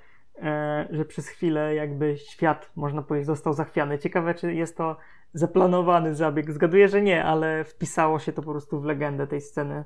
[0.90, 4.00] że przez chwilę jakby świat, można powiedzieć, został zachwiany.
[4.00, 4.98] Ciekawe, czy jest to
[5.34, 6.52] zaplanowany zabieg.
[6.52, 9.84] Zgaduję, że nie, ale wpisało się to po prostu w legendę tej sceny.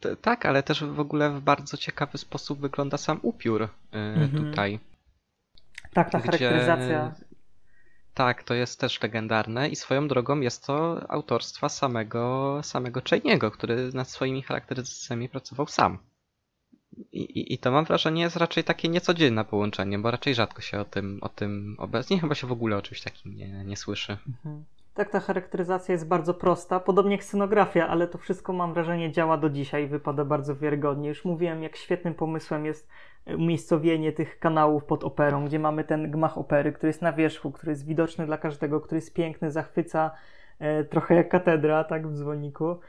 [0.00, 4.44] T tak, ale też w ogóle w bardzo ciekawy sposób wygląda sam upiór y, mhm.
[4.44, 4.80] tutaj.
[5.92, 7.14] Tak, ta charakteryzacja.
[8.14, 13.90] Tak, to jest też legendarne i swoją drogą jest to autorstwa samego, samego Cheney'ego, który
[13.94, 15.98] nad swoimi charakteryzacjami pracował sam.
[17.12, 20.80] I, i, I, to mam wrażenie jest raczej takie niecodzienne połączenie, bo raczej rzadko się
[20.80, 24.16] o tym, o tym obecnie chyba się w ogóle o czymś takim nie, nie słyszy.
[24.28, 24.64] Mhm.
[24.94, 29.36] Tak, ta charakteryzacja jest bardzo prosta, podobnie jak scenografia, ale to wszystko mam wrażenie działa
[29.36, 31.08] do dzisiaj, wypada bardzo wiarygodnie.
[31.08, 32.88] Już mówiłem, jak świetnym pomysłem jest
[33.26, 37.72] umiejscowienie tych kanałów pod operą, gdzie mamy ten gmach opery, który jest na wierzchu, który
[37.72, 40.10] jest widoczny dla każdego, który jest piękny, zachwyca,
[40.58, 42.80] e, trochę jak katedra, tak, w dzwonniku.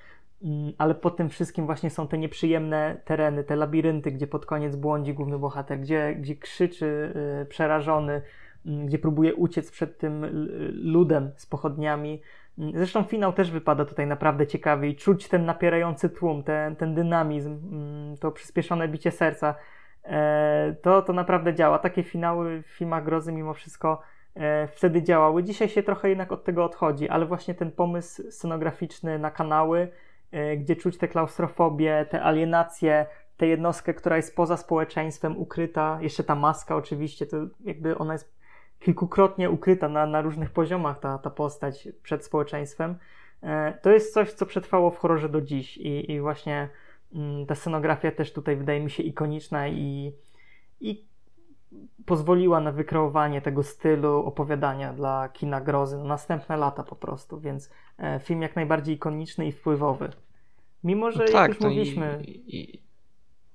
[0.44, 4.76] Mm, ale pod tym wszystkim właśnie są te nieprzyjemne tereny, te labirynty, gdzie pod koniec
[4.76, 8.22] błądzi główny bohater, gdzie, gdzie krzyczy e, przerażony,
[8.66, 10.26] mm, gdzie próbuje uciec przed tym
[10.72, 12.22] ludem z pochodniami.
[12.58, 16.96] Mm, zresztą finał też wypada tutaj naprawdę ciekawie i czuć ten napierający tłum, ten, ten
[16.96, 17.60] dynamizm,
[18.20, 19.56] to przyspieszone bicie serca.
[20.04, 21.80] E, to, to naprawdę działa.
[21.80, 24.02] Takie finały w filmach grozy mimo wszystko
[24.36, 25.44] e, wtedy działały.
[25.44, 29.88] Dzisiaj się trochę jednak od tego odchodzi, ale właśnie ten pomysł scenograficzny na kanały,
[30.58, 33.06] gdzie czuć tę klaustrofobię, tę alienację,
[33.38, 38.40] tę jednostkę, która jest poza społeczeństwem, ukryta, jeszcze ta maska oczywiście, to jakby ona jest
[38.80, 42.96] kilkukrotnie ukryta na, na różnych poziomach, ta, ta postać przed społeczeństwem.
[43.82, 46.70] To jest coś, co przetrwało w horrorze do dziś i, i właśnie
[47.16, 50.14] Mm, ta scenografia też tutaj wydaje mi się ikoniczna i,
[50.82, 51.06] i
[52.06, 57.70] pozwoliła na wykreowanie tego stylu opowiadania dla kina grozy na następne lata po prostu, więc
[57.98, 60.12] e, film jak najbardziej ikoniczny i wpływowy.
[60.84, 62.24] Mimo, że no tak, jak już mówiliśmy...
[62.26, 62.82] I, i,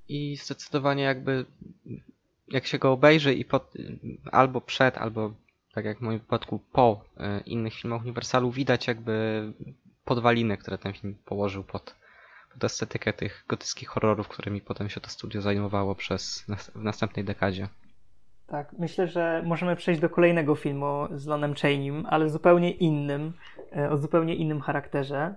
[0.09, 1.45] I zdecydowanie jakby
[2.49, 3.75] jak się go obejrzy i pod,
[4.33, 5.33] albo przed, albo
[5.75, 9.53] tak jak w moim wypadku po e, innych filmach Uniwersalu widać jakby
[10.05, 11.95] podwaliny, które ten film położył pod,
[12.53, 17.69] pod estetykę tych gotyckich horrorów, którymi potem się to studio zajmowało przez w następnej dekadzie.
[18.47, 23.33] Tak, myślę, że możemy przejść do kolejnego filmu z Lonem Chaney'm, ale zupełnie innym,
[23.77, 25.35] e, o zupełnie innym charakterze.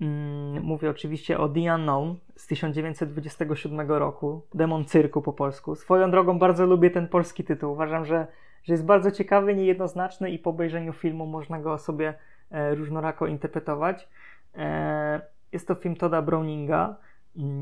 [0.00, 5.74] Mm, mówię oczywiście o The Unknown z 1927 roku, Demon Cyrku po polsku.
[5.74, 7.72] Swoją drogą bardzo lubię ten polski tytuł.
[7.72, 8.26] Uważam, że,
[8.62, 12.14] że jest bardzo ciekawy, niejednoznaczny i po obejrzeniu filmu można go sobie
[12.50, 14.08] e, różnorako interpretować.
[14.56, 15.20] E,
[15.52, 16.96] jest to film Toda Browninga,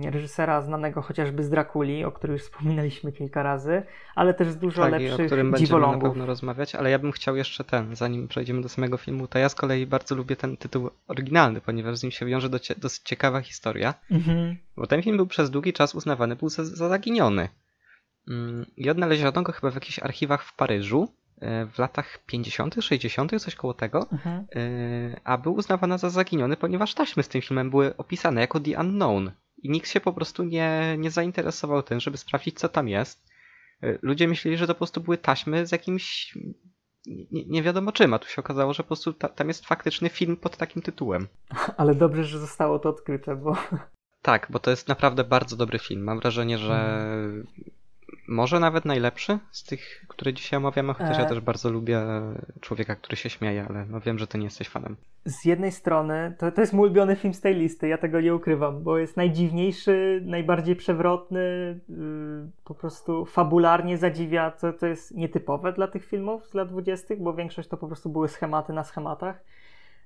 [0.05, 3.83] reżysera znanego chociażby z Drakuli, o którym już wspominaliśmy kilka razy,
[4.15, 7.13] ale też z dużo tak, lepszych o którym będziemy na pewno rozmawiać, ale ja bym
[7.13, 10.57] chciał jeszcze ten, zanim przejdziemy do samego filmu, to ja z kolei bardzo lubię ten
[10.57, 14.57] tytuł oryginalny, ponieważ z nim się wiąże do, dosyć ciekawa historia, mhm.
[14.77, 17.49] bo ten film był przez długi czas uznawany był za, za zaginiony.
[18.29, 21.09] Mm, I odnaleziono go chyba w jakichś archiwach w Paryżu,
[21.41, 24.47] E, w latach 50., 60., coś koło tego, mhm.
[24.57, 28.81] E, a był uznawany za zaginiony, ponieważ taśmy z tym filmem były opisane jako The
[28.81, 29.31] Unknown.
[29.59, 33.27] I nikt się po prostu nie, nie zainteresował tym, żeby sprawdzić, co tam jest.
[33.83, 36.39] E, ludzie myśleli, że to po prostu były taśmy z jakimś
[37.07, 40.09] nie, nie, wiadomo czym, a tu się okazało, że po prostu ta, tam jest faktyczny
[40.09, 41.29] film pod takim tytułem.
[41.77, 43.57] Ale dobrze, że zostało to odkryte, bo...
[44.23, 46.03] Tak, bo to jest naprawdę bardzo dobry film.
[46.03, 47.47] Mam wrażenie, że mhm
[48.29, 51.21] może nawet najlepszy z tych, które dzisiaj omawiamy, chociaż e...
[51.21, 52.03] ja też bardzo lubię
[52.61, 54.97] człowieka, który się śmieje, ale no wiem, że ty nie jesteś fanem.
[55.25, 58.35] Z jednej strony, to, to jest mój ulubiony film z tej listy, ja tego nie
[58.35, 61.41] ukrywam, bo jest najdziwniejszy, najbardziej przewrotny,
[61.89, 61.97] yy,
[62.65, 67.35] po prostu fabularnie zadziwia, co to jest nietypowe dla tych filmów z lat dwudziestych, bo
[67.35, 69.41] większość to po prostu były schematy na schematach.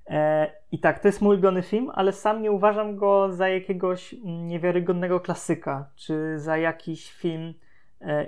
[0.06, 4.14] E, I tak, to jest mój ulubiony film, ale sam nie uważam go za jakiegoś
[4.24, 7.69] niewiarygodnego klasyka, czy za jakiś film e,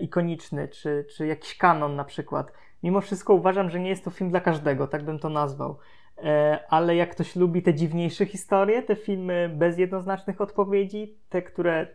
[0.01, 2.53] ikoniczny, czy, czy jakiś kanon na przykład.
[2.83, 5.79] Mimo wszystko uważam, że nie jest to film dla każdego, tak bym to nazwał.
[6.19, 11.87] E, ale jak ktoś lubi te dziwniejsze historie, te filmy bez jednoznacznych odpowiedzi, te, które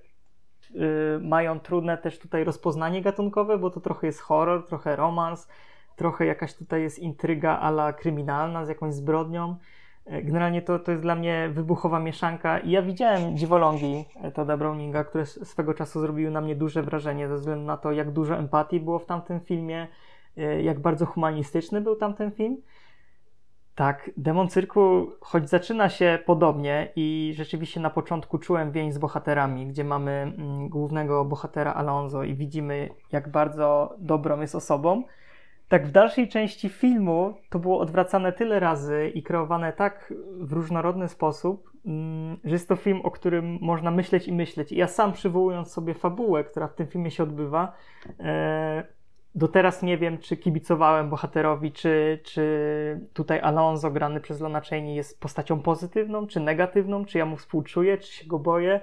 [0.75, 5.47] y, mają trudne też tutaj rozpoznanie gatunkowe, bo to trochę jest horror, trochę romans,
[5.95, 9.57] trochę jakaś tutaj jest intryga ala kryminalna z jakąś zbrodnią, E,
[10.23, 15.25] generalnie to, to jest dla mnie wybuchowa mieszanka i ja widziałem dziwolągi Toda Browninga, które
[15.25, 18.99] swego czasu zrobiły na mnie duże wrażenie ze względu na to, jak dużo empatii było
[18.99, 19.87] w tamtym filmie,
[20.37, 22.57] e, jak bardzo humanistyczny był tamten film.
[23.75, 29.67] Tak, Demon Cyrku, choć zaczyna się podobnie i rzeczywiście na początku czułem więź z bohaterami,
[29.67, 35.03] gdzie mamy mm, głównego bohatera Alonso i widzimy, jak bardzo dobrą jest osobą,
[35.69, 41.07] tak w dalszej części filmu to było odwracane tyle razy i kreowane tak w różnorodny
[41.07, 44.71] sposób, mm, że jest to film, o którym można myśleć i myśleć.
[44.71, 47.73] I ja sam przywołując sobie fabułę, która w tym filmie się odbywa,
[48.19, 48.97] e,
[49.35, 54.95] do teraz nie wiem, czy kibicowałem bohaterowi, czy, czy tutaj Alonso grany przez Lona Chaney
[54.95, 58.81] jest postacią pozytywną, czy negatywną, czy ja mu współczuję, czy się go boję.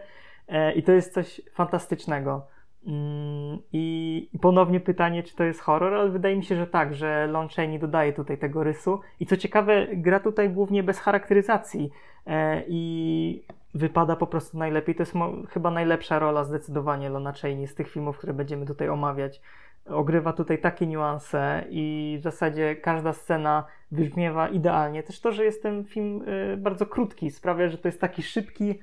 [0.49, 2.47] E, I to jest coś fantastycznego.
[2.87, 7.27] Mm, I ponownie pytanie, czy to jest horror, ale wydaje mi się, że tak, że
[7.27, 9.01] Lon Chaney dodaje tutaj tego rysu.
[9.21, 11.91] I co ciekawe, gra tutaj głównie bez charakteryzacji
[12.27, 13.43] e, i
[13.75, 14.95] wypada po prostu najlepiej.
[14.95, 15.15] To jest
[15.51, 19.41] chyba najlepsza rola zdecydowanie Lona Chaney z tych filmów, które będziemy tutaj omawiać.
[19.87, 25.03] Ogrywa tutaj takie niuanse i w zasadzie każda scena wybrzmiewa idealnie.
[25.03, 28.79] Też to, że jest ten film e, bardzo krótki, sprawia, że to jest taki szybki,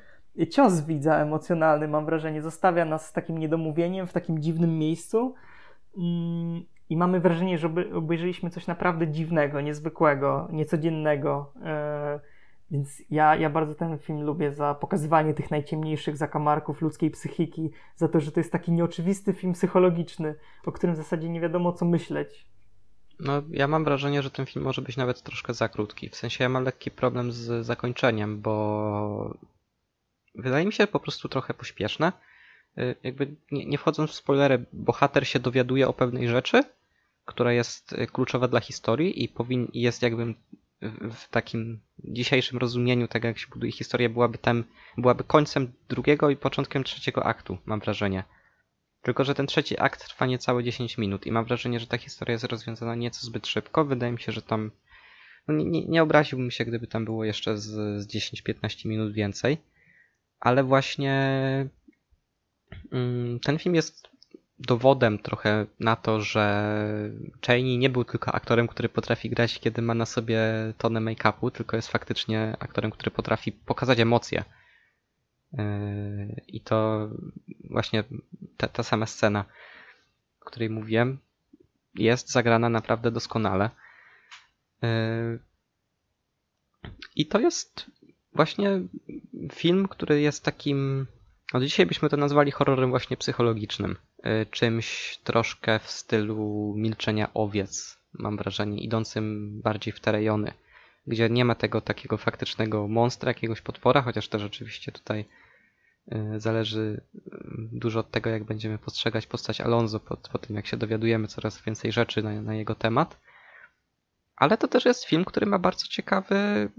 [0.50, 2.42] cios widza emocjonalny, mam wrażenie.
[2.42, 5.36] Zostawia nas z takim niedomówieniem w takim dziwnym miejscu.
[5.98, 11.54] Mm, I mamy wrażenie, że obejrzeliśmy coś naprawdę dziwnego, niezwykłego, niecodziennego.
[11.64, 12.20] E,
[12.72, 18.08] więc ja, ja bardzo ten film lubię za pokazywanie tych najciemniejszych zakamarków ludzkiej psychiki, za
[18.08, 21.86] to, że to jest taki nieoczywisty film psychologiczny, o którym w zasadzie nie wiadomo co
[21.86, 22.46] myśleć.
[23.20, 26.10] No, ja mam wrażenie, że ten film może być nawet troszkę za krótki.
[26.10, 29.38] W sensie ja mam lekki problem z zakończeniem, bo
[30.36, 32.12] wydaje mi się po prostu trochę pośpieszne.
[32.78, 36.64] Y, jakby nie, nie wchodząc w spoilery, bohater się dowiaduje o pewnej rzeczy,
[37.26, 40.34] która jest y, kluczowa dla historii i powin, jest jakby
[41.12, 44.64] w takim dzisiejszym rozumieniu tego, jak się buduje historia, byłaby tem,
[44.98, 48.24] byłaby końcem drugiego i początkiem trzeciego aktu, mam wrażenie.
[49.02, 52.32] Tylko, że ten trzeci akt trwa niecałe 10 minut i mam wrażenie, że ta historia
[52.34, 53.86] jest rozwiązana nieco zbyt szybko.
[53.86, 54.72] Wydaje mi się, że tam.
[55.48, 57.68] No nie, nie, nie obraziłbym się, gdyby tam było jeszcze z,
[58.02, 59.58] z 10-15 minut więcej
[60.42, 61.16] ale właśnie
[62.92, 64.10] mm, ten film jest
[64.60, 66.74] dowodem trochę na to, że
[67.48, 70.40] Chaney nie był tylko aktorem, który potrafi grać, kiedy ma na sobie
[70.78, 74.44] tonę make-upu, tylko jest faktycznie aktorem, który potrafi pokazać emocje.
[75.54, 77.10] Yy, I to
[77.70, 78.04] właśnie
[78.58, 79.46] ta, ta sama scena,
[80.42, 81.18] o której mówiłem,
[81.96, 83.70] jest zagrana naprawdę doskonale.
[84.82, 85.40] Yy,
[87.16, 87.92] I to jest
[88.34, 88.82] właśnie
[89.54, 91.08] film, który jest takim.
[91.54, 93.96] No dzisiaj byśmy to nazwali horrorem właśnie psychologicznym.
[94.26, 100.54] Y, czymś troszkę w stylu milczenia owiec, mam wrażenie, idącym bardziej w te rejony,
[101.08, 105.26] gdzie nie ma tego takiego faktycznego monstra, jakiegoś potwora, chociaż też oczywiście tutaj
[106.12, 107.20] y, zależy y,
[107.72, 111.62] dużo od tego, jak będziemy postrzegać postać Alonso po, po tym, jak się dowiadujemy coraz
[111.62, 113.20] więcej rzeczy na, na jego temat.
[114.36, 116.70] Ale to też jest film, który ma bardzo ciekawy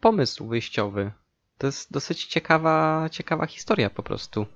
[0.00, 1.12] pomysł wyjściowy.
[1.58, 4.46] To jest dosyć ciekawa, ciekawa historia po prostu.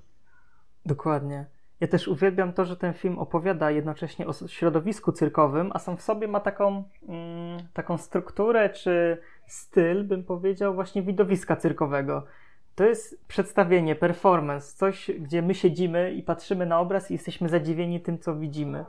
[0.87, 1.47] Dokładnie.
[1.81, 6.03] Ja też uwielbiam to, że ten film opowiada jednocześnie o środowisku cyrkowym, a sam w
[6.03, 12.27] sobie ma taką, mm, taką strukturę czy styl, bym powiedział, właśnie widowiska cyrkowego.
[12.75, 18.01] To jest przedstawienie, performance, coś, gdzie my siedzimy i patrzymy na obraz i jesteśmy zadziwieni
[18.01, 18.85] tym, co widzimy.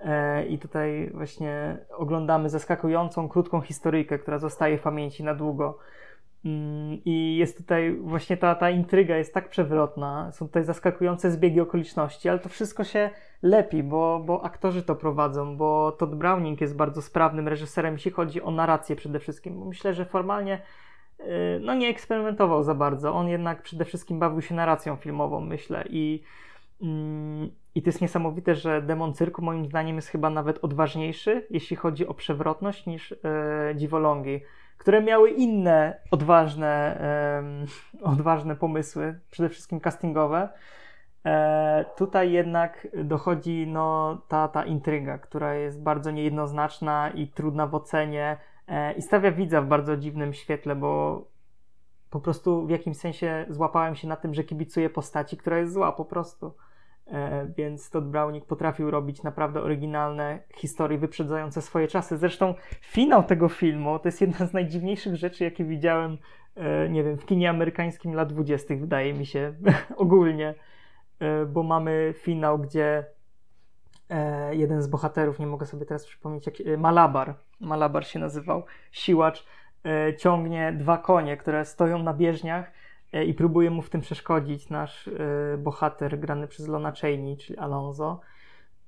[0.00, 5.78] E, I tutaj właśnie oglądamy zaskakującą, krótką historyjkę, która zostaje w pamięci na długo.
[6.44, 11.60] Mm, I jest tutaj właśnie ta, ta intryga jest tak przewrotna, są tutaj zaskakujące zbiegi
[11.60, 13.10] okoliczności, ale to wszystko się
[13.42, 18.42] lepi, bo, bo aktorzy to prowadzą, bo Todd Browning jest bardzo sprawnym reżyserem, jeśli chodzi
[18.42, 19.66] o narrację przede wszystkim.
[19.66, 20.62] Myślę, że formalnie
[21.20, 21.24] y,
[21.60, 23.14] no nie eksperymentował za bardzo.
[23.14, 25.84] On jednak przede wszystkim bawił się narracją filmową, myślę.
[25.90, 26.22] I
[26.82, 31.76] mm, i to jest niesamowite, że Demon Cyrku moim zdaniem jest chyba nawet odważniejszy, jeśli
[31.76, 33.16] chodzi o przewrotność, niż e,
[33.74, 34.40] Dziwolągi,
[34.78, 37.00] które miały inne odważne,
[38.02, 40.48] e, odważne pomysły, przede wszystkim castingowe.
[41.26, 47.74] E, tutaj jednak dochodzi no, ta, ta intryga, która jest bardzo niejednoznaczna i trudna w
[47.74, 48.36] ocenie
[48.68, 51.22] e, i stawia widza w bardzo dziwnym świetle, bo
[52.10, 55.92] po prostu w jakimś sensie złapałem się na tym, że kibicuję postaci, która jest zła
[55.92, 56.52] po prostu.
[57.12, 62.16] E, więc Todd Browning potrafił robić naprawdę oryginalne historie wyprzedzające swoje czasy.
[62.16, 66.18] Zresztą finał tego filmu to jest jedna z najdziwniejszych rzeczy, jakie widziałem,
[66.54, 69.54] e, nie wiem, w kinie amerykańskim lat 20., wydaje mi się,
[69.96, 70.54] ogólnie,
[71.18, 73.04] e, bo mamy finał, gdzie
[74.50, 79.46] jeden z bohaterów, nie mogę sobie teraz przypomnieć, jak, Malabar, Malabar się nazywał, siłacz,
[80.18, 82.72] ciągnie dwa konie, które stoją na bieżniach
[83.26, 85.10] i próbuje mu w tym przeszkodzić nasz
[85.58, 88.20] bohater grany przez Lona Chaney, czyli Alonso.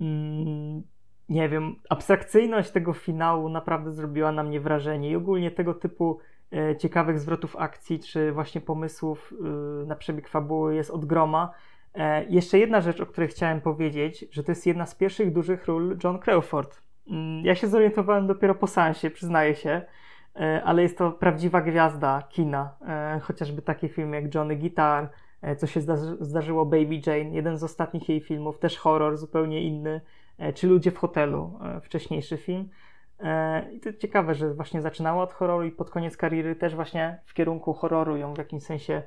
[0.01, 0.83] Mm,
[1.29, 6.19] nie wiem, abstrakcyjność tego finału naprawdę zrobiła na mnie wrażenie i ogólnie tego typu
[6.79, 9.35] ciekawych zwrotów akcji, czy właśnie pomysłów
[9.87, 11.51] na przebieg fabuły jest od groma.
[12.29, 15.99] Jeszcze jedna rzecz, o której chciałem powiedzieć, że to jest jedna z pierwszych dużych ról
[16.05, 19.87] John Crawford Mm, ja się zorientowałem dopiero po sensie, przyznaję się, e,
[20.65, 22.77] ale jest to prawdziwa gwiazda kina.
[22.89, 25.11] E, chociażby taki film jak Johnny Guitar,
[25.43, 25.81] e, co się
[26.21, 30.01] zdarzyło Baby Jane, jeden z ostatnich jej filmów, też horror zupełnie inny,
[30.55, 32.69] czy Ludzie w hotelu, wcześniejszy film.
[33.73, 37.35] I to ciekawe, że właśnie zaczynała od horroru i pod koniec kariery też właśnie w
[37.35, 39.03] kierunku horroru ją w jakimś sensie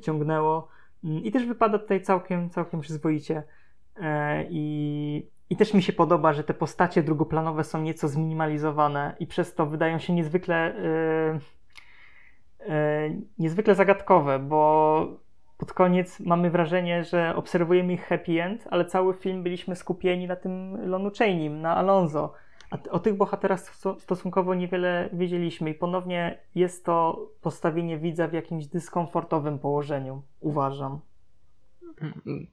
[0.00, 0.68] ciągnęło.
[1.04, 3.42] Mm, I też wypada tutaj całkiem, całkiem przyzwoicie.
[4.50, 9.54] I i też mi się podoba, że te postacie drugoplanowe są nieco zminimalizowane i przez
[9.54, 10.74] to wydają się niezwykle,
[12.58, 15.06] yy, yy, niezwykle zagadkowe, bo
[15.56, 20.36] pod koniec mamy wrażenie, że obserwujemy ich happy end, ale cały film byliśmy skupieni na
[20.36, 22.32] tym Lonu Chainim, na Alonso.
[22.70, 23.60] A o tych bohaterach
[23.98, 31.00] stosunkowo niewiele wiedzieliśmy i ponownie jest to postawienie widza w jakimś dyskomfortowym położeniu, uważam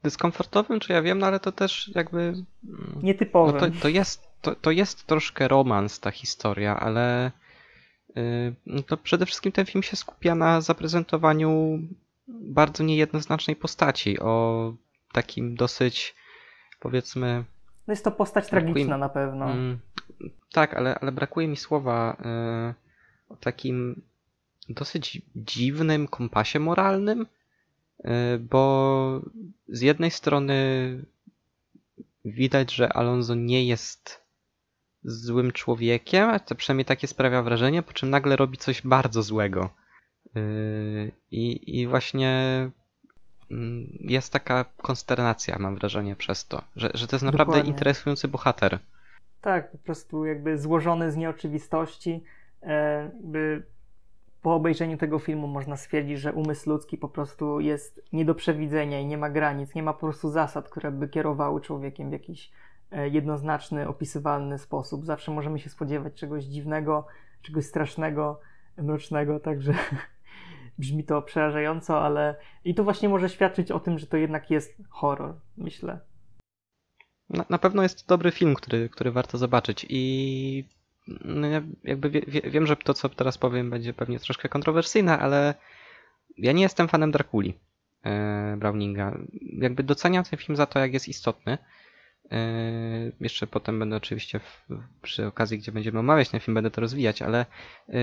[0.04, 2.20] dyskomfortowym, czy ja wiem, no ale to też jakby.
[2.20, 3.56] Mm, Nietypowym.
[3.56, 7.32] No to, to, jest, to, to jest troszkę romans ta historia, ale
[8.16, 11.80] yy, no to przede wszystkim ten film się skupia na zaprezentowaniu
[12.28, 14.74] bardzo niejednoznacznej postaci, o
[15.12, 16.16] takim dosyć
[16.80, 17.44] powiedzmy.
[17.88, 19.56] No jest to postać tragiczna na pewno.
[19.56, 19.78] Yy,
[20.52, 22.74] tak, ale, ale brakuje mi słowa yy,
[23.30, 24.02] o takim
[24.70, 27.26] dosyć dziwnym kompasie moralnym
[28.40, 29.22] bo
[29.68, 30.56] z jednej strony
[32.26, 34.22] widać, że Alonso nie jest
[35.04, 39.70] złym człowiekiem, to przynajmniej takie sprawia wrażenie, po czym nagle robi coś bardzo złego.
[40.36, 40.40] E,
[41.32, 42.32] I, i właśnie
[43.52, 47.72] mm, jest taka konsternacja, mam wrażenie, przez to, że, że to jest naprawdę Dokładnie.
[47.72, 48.80] interesujący bohater.
[49.42, 52.24] Tak, po prostu jakby złożony z nieoczywistości,
[52.64, 53.12] e,
[54.48, 59.00] po obejrzeniu tego filmu można stwierdzić, że umysł ludzki po prostu jest nie do przewidzenia
[59.00, 62.52] i nie ma granic, nie ma po prostu zasad, które by kierowały człowiekiem w jakiś
[62.92, 65.06] e, jednoznaczny, opisywalny sposób.
[65.06, 67.08] Zawsze możemy się spodziewać czegoś dziwnego,
[67.42, 68.40] czegoś strasznego,
[68.78, 69.74] mrocznego, także
[70.80, 74.82] brzmi to przerażająco, ale i to właśnie może świadczyć o tym, że to jednak jest
[74.90, 76.00] horror, myślę.
[77.30, 80.77] Na, na pewno jest to dobry film, który, który warto zobaczyć i
[81.26, 85.20] no ja jakby wie, wie, wiem, że to, co teraz powiem, będzie pewnie troszkę kontrowersyjne,
[85.20, 85.54] ale
[86.38, 87.54] ja nie jestem fanem Drakuli
[88.04, 89.18] e, Browninga.
[89.42, 91.58] Jakby doceniam ten film za to, jak jest istotny.
[92.32, 92.38] E,
[93.20, 94.68] jeszcze potem będę oczywiście w,
[95.02, 97.46] przy okazji, gdzie będziemy omawiać ten film, będę to rozwijać, ale
[97.90, 97.94] e,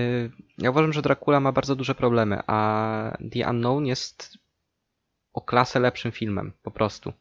[0.57, 4.37] ja uważam, że Dracula ma bardzo duże problemy, a The Unknown jest
[5.33, 7.13] o klasę lepszym filmem, po prostu.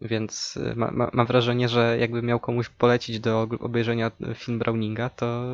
[0.00, 5.08] Więc y, ma, ma, mam wrażenie, że jakby miał komuś polecić do obejrzenia film Browninga,
[5.08, 5.44] to,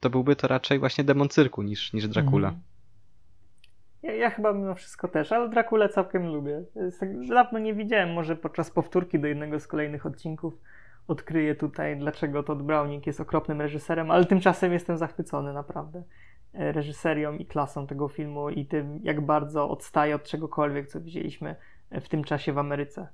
[0.00, 2.48] to byłby to raczej właśnie demon cyrku niż, niż Dracula.
[2.48, 2.64] Mhm.
[4.02, 6.64] Ja, ja, chyba mimo wszystko też, ale Dracula całkiem lubię.
[7.00, 10.54] Tak, dawno nie widziałem, może podczas powtórki do jednego z kolejnych odcinków
[11.08, 16.02] odkryję tutaj, dlaczego Todd Browning jest okropnym reżyserem, ale tymczasem jestem zachwycony naprawdę
[16.54, 21.56] e, reżyserią i klasą tego filmu i tym, jak bardzo odstaje od czegokolwiek, co widzieliśmy
[21.90, 23.08] w tym czasie w Ameryce.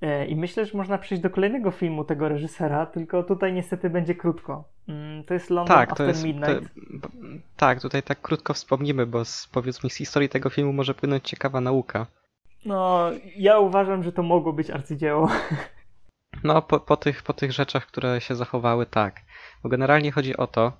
[0.00, 4.14] E, I myślę, że można przejść do kolejnego filmu tego reżysera, tylko tutaj niestety będzie
[4.14, 4.64] krótko.
[4.88, 6.74] Mm, to jest London tak, After jest, Midnight.
[7.02, 7.08] To,
[7.56, 11.60] tak, tutaj tak krótko wspomnimy, bo z, powiedzmy z historii tego filmu może płynąć ciekawa
[11.60, 12.06] nauka.
[12.64, 15.28] No, ja uważam, że to mogło być arcydzieło.
[16.44, 19.20] No, po, po, tych, po tych rzeczach, które się zachowały, tak.
[19.62, 20.72] Bo generalnie chodzi o to,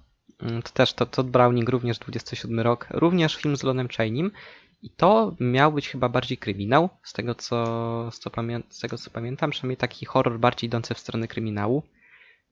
[0.43, 4.31] mm, to też to Todd Browning, również 27 rok, również film z Lonem Chainim
[4.85, 8.31] i to miał być chyba bardziej kryminał, z tego co, z, co
[8.71, 11.83] z tego co pamiętam, przynajmniej taki horror bardziej idący w stronę kryminału.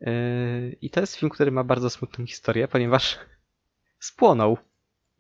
[0.01, 3.19] Yy, I to jest film, który ma bardzo smutną historię, ponieważ
[4.09, 4.59] spłonął.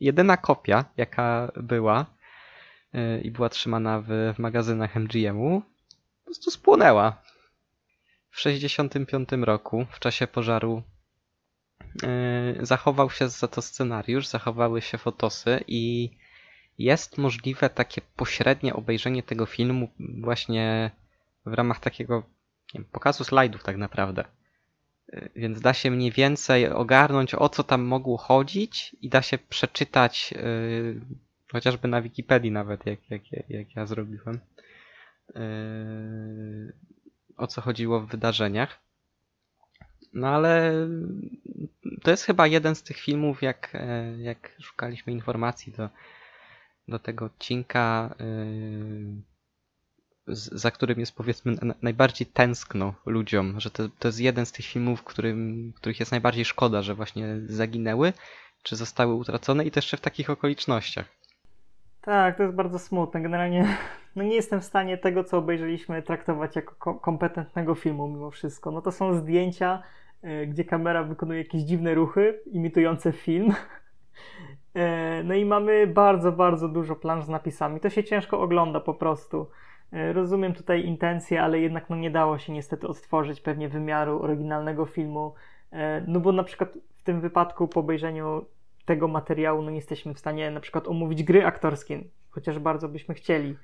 [0.00, 2.06] Jedyna kopia, jaka była
[2.92, 5.62] yy, i była trzymana w, w magazynach MGM-u,
[6.18, 7.22] po prostu spłonęła.
[8.30, 10.82] W 1965 roku, w czasie pożaru,
[12.02, 16.10] yy, zachował się za to scenariusz, zachowały się fotosy i
[16.78, 19.88] jest możliwe takie pośrednie obejrzenie tego filmu
[20.20, 20.90] właśnie
[21.46, 22.22] w ramach takiego
[22.74, 24.24] wiem, pokazu slajdów tak naprawdę.
[25.14, 29.38] Y, więc da się mniej więcej ogarnąć o co tam mogło chodzić i da się
[29.38, 31.00] przeczytać yy,
[31.52, 34.38] chociażby na Wikipedii nawet, jak, jak, jak ja zrobiłem,
[35.34, 36.72] yy,
[37.36, 38.80] o co chodziło w wydarzeniach.
[40.12, 40.72] No ale
[42.02, 45.88] to jest chyba jeden z tych filmów, jak, e, jak szukaliśmy informacji do,
[46.88, 49.22] do tego odcinka, yy,
[50.26, 55.04] za którym jest powiedzmy najbardziej tęskno ludziom, że to, to jest jeden z tych filmów,
[55.04, 58.12] którym, których jest najbardziej szkoda, że właśnie zaginęły,
[58.62, 61.06] czy zostały utracone i to jeszcze w takich okolicznościach.
[62.02, 63.22] Tak, to jest bardzo smutne.
[63.22, 63.76] Generalnie
[64.16, 68.70] no nie jestem w stanie tego, co obejrzeliśmy, traktować jako kompetentnego filmu mimo wszystko.
[68.70, 69.82] No to są zdjęcia,
[70.22, 73.54] e, gdzie kamera wykonuje jakieś dziwne ruchy imitujące film.
[74.74, 77.80] E, no i mamy bardzo, bardzo dużo planż z napisami.
[77.80, 79.50] To się ciężko ogląda po prostu.
[79.92, 84.86] E, rozumiem tutaj intencje, ale jednak no nie dało się niestety odtworzyć pewnie wymiaru oryginalnego
[84.86, 85.34] filmu.
[86.06, 88.44] No bo na przykład w tym wypadku po obejrzeniu
[88.84, 93.14] tego materiału no nie jesteśmy w stanie na przykład omówić gry aktorskie, chociaż bardzo byśmy
[93.14, 93.56] chcieli.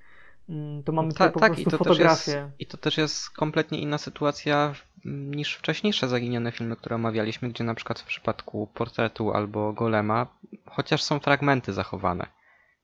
[0.49, 2.33] Mm, to mamy tutaj po tak, prostu i fotografię.
[2.33, 7.65] Jest, I to też jest kompletnie inna sytuacja niż wcześniejsze zaginione filmy, które omawialiśmy, gdzie
[7.65, 10.27] na przykład w przypadku portretu albo golema,
[10.67, 12.27] chociaż są fragmenty zachowane.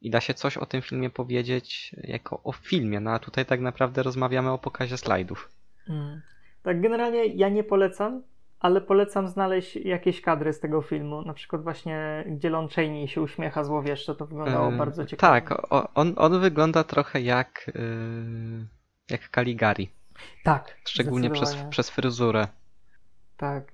[0.01, 3.61] I da się coś o tym filmie powiedzieć jako o filmie, no a tutaj tak
[3.61, 5.51] naprawdę rozmawiamy o pokazie slajdów.
[5.89, 6.23] Mm.
[6.63, 8.23] Tak, generalnie ja nie polecam
[8.65, 13.21] ale polecam znaleźć jakieś kadry z tego filmu, na przykład właśnie gdzie Lon Chaney się
[13.21, 15.41] uśmiecha złowieszcze, to wyglądało yy, bardzo ciekawie.
[15.41, 15.63] Tak,
[15.95, 18.67] on, on wygląda trochę jak, yy,
[19.11, 19.91] jak Caligari.
[20.45, 20.77] Tak.
[20.85, 22.47] Szczególnie przez, przez fryzurę.
[23.37, 23.73] Tak.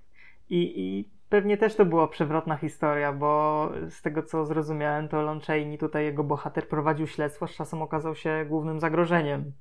[0.50, 5.40] I, I pewnie też to była przewrotna historia, bo z tego co zrozumiałem, to Lon
[5.40, 9.52] Chaney, tutaj jego bohater, prowadził śledztwo, z czasem okazał się głównym zagrożeniem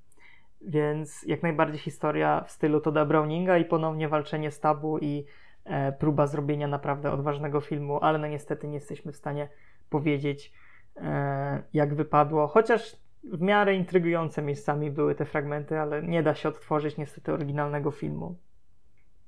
[0.62, 5.26] więc jak najbardziej historia w stylu Toda Browninga i ponownie walczenie z tabu i
[5.66, 9.50] e, próba zrobienia naprawdę odważnego filmu, ale no niestety nie jesteśmy w stanie
[9.90, 10.54] powiedzieć
[10.98, 16.50] e, jak wypadło, chociaż w miarę intrygujące miejscami były te fragmenty, ale nie da się
[16.50, 18.38] odtworzyć niestety oryginalnego filmu.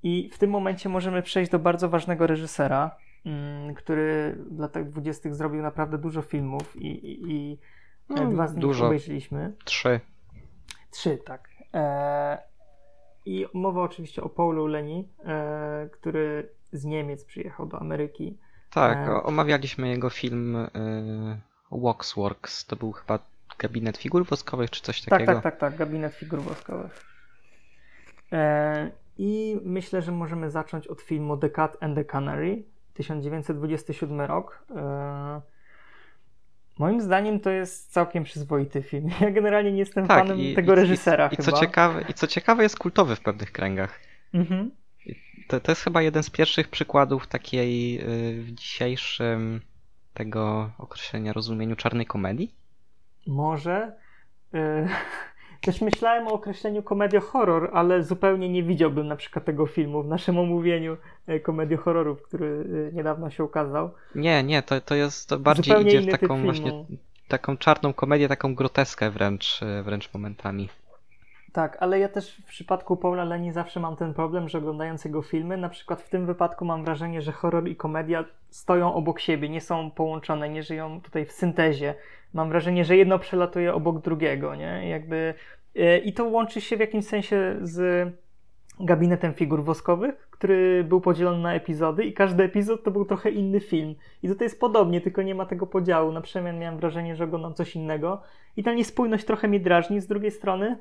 [0.04, 5.36] I w tym momencie możemy przejść do bardzo ważnego reżysera, mm, który w latach dwudziestych
[5.36, 7.60] zrobił naprawdę dużo filmów i, i, i
[8.10, 8.86] no, dwa z nich dużo.
[8.86, 9.54] obejrzeliśmy.
[9.66, 10.00] Trzy.
[10.92, 11.50] Trzy, tak.
[11.74, 12.38] E,
[13.26, 18.38] I mowa oczywiście o Paulu Leni, e, który z Niemiec przyjechał do Ameryki.
[18.70, 20.70] Tak, e, omawialiśmy jego film e,
[21.72, 22.66] Waxworks.
[22.66, 23.20] To był chyba
[23.62, 25.34] gabinet figur woskowych, czy coś tak, takiego.
[25.34, 27.06] Tak, tak, tak, gabinet figur woskowych.
[28.32, 34.66] E, I myślę, że możemy zacząć od filmu The Cat and the Canary, 1927 rok.
[34.76, 35.42] E,
[36.80, 39.10] Moim zdaniem to jest całkiem przyzwoity film.
[39.22, 41.28] Ja generalnie nie jestem tak, fanem i, tego reżysera.
[41.28, 44.00] I, i, co ciekawe, I co ciekawe, jest kultowy w pewnych kręgach.
[44.34, 44.72] Mhm.
[45.48, 49.62] To, to jest chyba jeden z pierwszych przykładów takiej y, w dzisiejszym
[50.14, 52.56] tego określenia rozumieniu czarnej komedii.
[53.28, 53.96] Może.
[54.54, 54.88] Y
[55.62, 60.40] też myślałem o określeniu komedio-horror, ale zupełnie nie widziałbym na przykład tego filmu w naszym
[60.40, 60.98] omówieniu
[61.28, 63.92] e, komedio-horrorów, który e, niedawno się ukazał.
[64.16, 66.86] Nie, nie, to, to jest to bardziej zupełnie idzie w taką właśnie
[67.28, 70.70] taką czarną komedię, taką groteskę wręcz, wręcz momentami.
[71.52, 75.22] Tak, ale ja też w przypadku Paula Leni zawsze mam ten problem, że oglądając jego
[75.22, 79.50] filmy, na przykład w tym wypadku mam wrażenie, że horror i komedia stoją obok siebie,
[79.50, 81.96] nie są połączone, nie żyją tutaj w syntezie.
[82.34, 84.90] Mam wrażenie, że jedno przelatuje obok drugiego, nie?
[84.90, 85.34] Jakby,
[85.76, 88.10] yy, I to łączy się w jakimś sensie z
[88.80, 93.60] gabinetem figur woskowych, który był podzielony na epizody i każdy epizod to był trochę inny
[93.60, 93.96] film.
[94.24, 96.12] I tutaj jest podobnie, tylko nie ma tego podziału.
[96.12, 98.22] Na przemian miałem wrażenie, że oglądam coś innego.
[98.58, 100.02] I ta niespójność trochę mnie drażni.
[100.02, 100.78] Z drugiej strony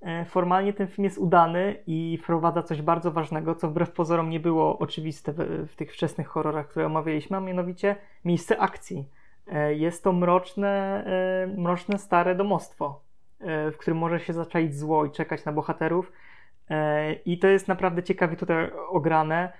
[0.00, 4.40] E, formalnie ten film jest udany i wprowadza coś bardzo ważnego, co wbrew pozorom nie
[4.40, 9.08] było oczywiste w, w tych wczesnych horrorach, które omawialiśmy, a mianowicie miejsce akcji.
[9.52, 13.00] E, jest to mroczne, e, mroczne stare domostwo,
[13.72, 16.12] w którym może się zaczaić zło i czekać na bohaterów.
[17.24, 19.52] I to jest naprawdę ciekawie tutaj ograne.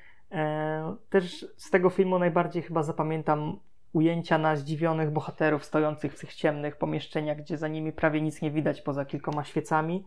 [1.10, 3.58] Też z tego filmu najbardziej chyba zapamiętam
[3.92, 8.50] ujęcia na zdziwionych bohaterów stojących w tych ciemnych pomieszczeniach, gdzie za nimi prawie nic nie
[8.50, 10.04] widać poza kilkoma świecami.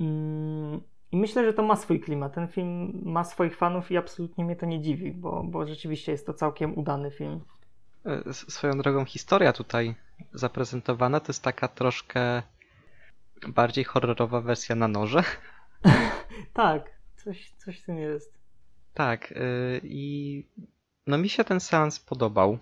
[0.00, 0.80] Mm,
[1.12, 2.34] I myślę, że to ma swój klimat.
[2.34, 6.26] Ten film ma swoich fanów i absolutnie mnie to nie dziwi, bo, bo rzeczywiście jest
[6.26, 7.40] to całkiem udany film.
[8.06, 9.94] E, swoją drogą historia tutaj
[10.32, 12.42] zaprezentowana to jest taka troszkę
[13.48, 15.22] bardziej horrorowa wersja na noże.
[16.52, 18.32] tak, coś, coś w tym jest.
[18.94, 20.44] Tak, y, i
[21.06, 22.58] no mi się ten seans podobał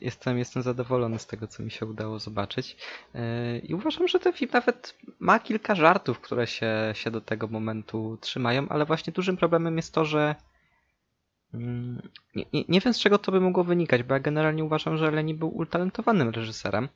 [0.00, 2.76] jestem, jestem zadowolony z tego, co mi się udało zobaczyć.
[3.14, 7.48] E, I uważam, że ten film nawet ma kilka żartów, które się, się do tego
[7.48, 10.34] momentu trzymają, ale właśnie dużym problemem jest to, że
[12.34, 15.10] nie, nie, nie wiem z czego to by mogło wynikać, bo ja generalnie uważam, że
[15.10, 16.88] Leni był utalentowanym reżyserem,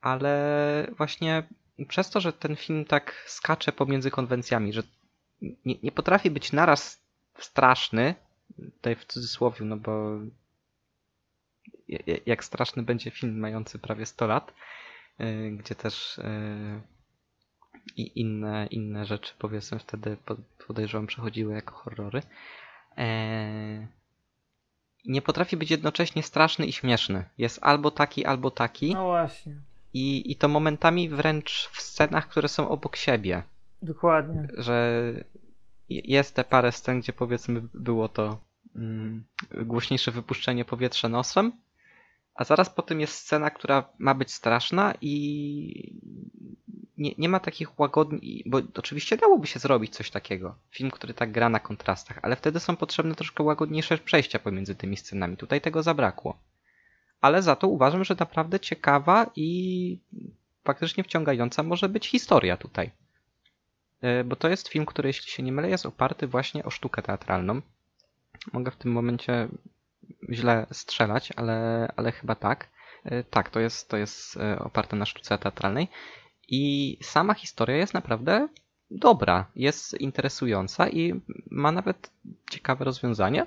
[0.00, 1.42] ale właśnie
[1.88, 4.82] przez to, że ten film tak skacze pomiędzy konwencjami, że
[5.40, 7.02] nie, nie potrafi być naraz
[7.38, 8.14] straszny,
[8.56, 10.18] tutaj w cudzysłowie, no bo
[12.26, 14.54] jak straszny będzie film mający prawie 100 lat,
[15.20, 16.22] y, gdzie też y,
[17.96, 20.16] i inne, inne rzeczy powiedzmy wtedy
[20.66, 22.22] podejrzewam przechodziły jako horrory.
[22.98, 23.86] E,
[25.04, 27.24] nie potrafi być jednocześnie straszny i śmieszny.
[27.38, 28.94] Jest albo taki, albo taki.
[28.94, 29.54] No właśnie.
[29.94, 33.42] I, I to momentami wręcz w scenach, które są obok siebie.
[33.82, 34.48] Dokładnie.
[34.56, 35.02] Że
[35.88, 38.38] jest te parę scen, gdzie powiedzmy było to
[38.76, 39.24] mm,
[39.62, 41.52] głośniejsze wypuszczenie powietrza nosem,
[42.34, 45.94] a zaraz po tym jest scena, która ma być straszna i
[47.00, 50.54] nie, nie ma takich łagodni, bo oczywiście dałoby się zrobić coś takiego.
[50.70, 54.96] Film, który tak gra na kontrastach, ale wtedy są potrzebne troszkę łagodniejsze przejścia pomiędzy tymi
[54.96, 55.36] scenami.
[55.36, 56.38] Tutaj tego zabrakło.
[57.20, 59.98] Ale za to uważam, że naprawdę ciekawa i
[60.64, 62.90] faktycznie wciągająca może być historia tutaj.
[64.00, 67.02] E, bo to jest film, który, jeśli się nie mylę, jest oparty właśnie o sztukę
[67.02, 67.60] teatralną.
[68.52, 69.48] Mogę w tym momencie
[70.32, 72.68] źle strzelać, ale, ale chyba tak.
[73.04, 75.88] E, tak, to jest, to jest e, oparte na sztuce teatralnej.
[76.50, 78.48] I sama historia jest naprawdę
[78.90, 81.20] dobra, jest interesująca i
[81.50, 82.10] ma nawet
[82.50, 83.46] ciekawe rozwiązanie.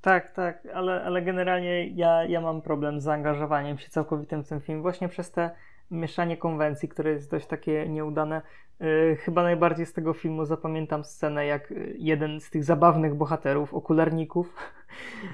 [0.00, 4.60] Tak, tak, ale, ale generalnie ja, ja mam problem z zaangażowaniem się całkowitym w ten
[4.60, 5.50] film właśnie przez te
[5.90, 8.42] mieszanie konwencji, które jest dość takie nieudane.
[8.80, 14.56] Yy, chyba najbardziej z tego filmu zapamiętam scenę, jak jeden z tych zabawnych bohaterów, okularników,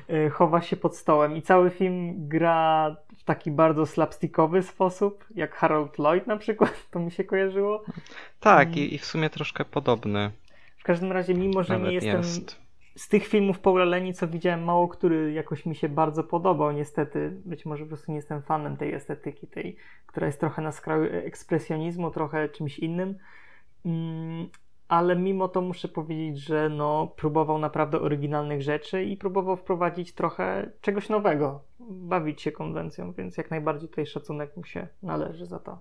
[0.08, 5.54] yy, chowa się pod stołem i cały film gra w taki bardzo slapstickowy sposób, jak
[5.54, 7.84] Harold Lloyd na przykład, to mi się kojarzyło.
[8.40, 8.78] Tak, mm.
[8.78, 10.30] i, i w sumie troszkę podobny.
[10.78, 12.61] W każdym razie, mimo że nie jestem jest
[12.96, 16.72] z tych filmów Paula Leni, co widziałem, mało który jakoś mi się bardzo podobał.
[16.72, 19.76] Niestety, być może po prostu nie jestem fanem tej estetyki, tej,
[20.06, 23.18] która jest trochę na skraju ekspresjonizmu, trochę czymś innym.
[23.86, 24.48] Mm,
[24.88, 30.70] ale mimo to muszę powiedzieć, że no, próbował naprawdę oryginalnych rzeczy i próbował wprowadzić trochę
[30.80, 35.78] czegoś nowego, bawić się konwencją, więc jak najbardziej tutaj szacunek mu się należy za to.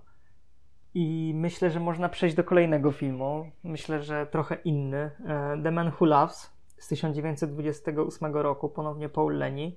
[0.94, 3.50] I myślę, że można przejść do kolejnego filmu.
[3.64, 4.98] Myślę, że trochę inny.
[4.98, 6.52] E, The Man Who Loves
[6.82, 9.76] z 1928 roku, ponownie Paul Leni.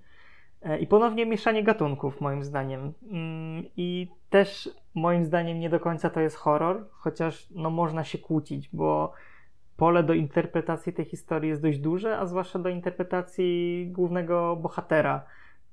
[0.62, 2.94] E, I ponownie mieszanie gatunków, moim zdaniem.
[3.12, 8.18] Mm, I też moim zdaniem nie do końca to jest horror, chociaż no, można się
[8.18, 9.14] kłócić, bo
[9.78, 15.26] pole do interpretacji tej historii jest dość duże, a zwłaszcza do interpretacji głównego bohatera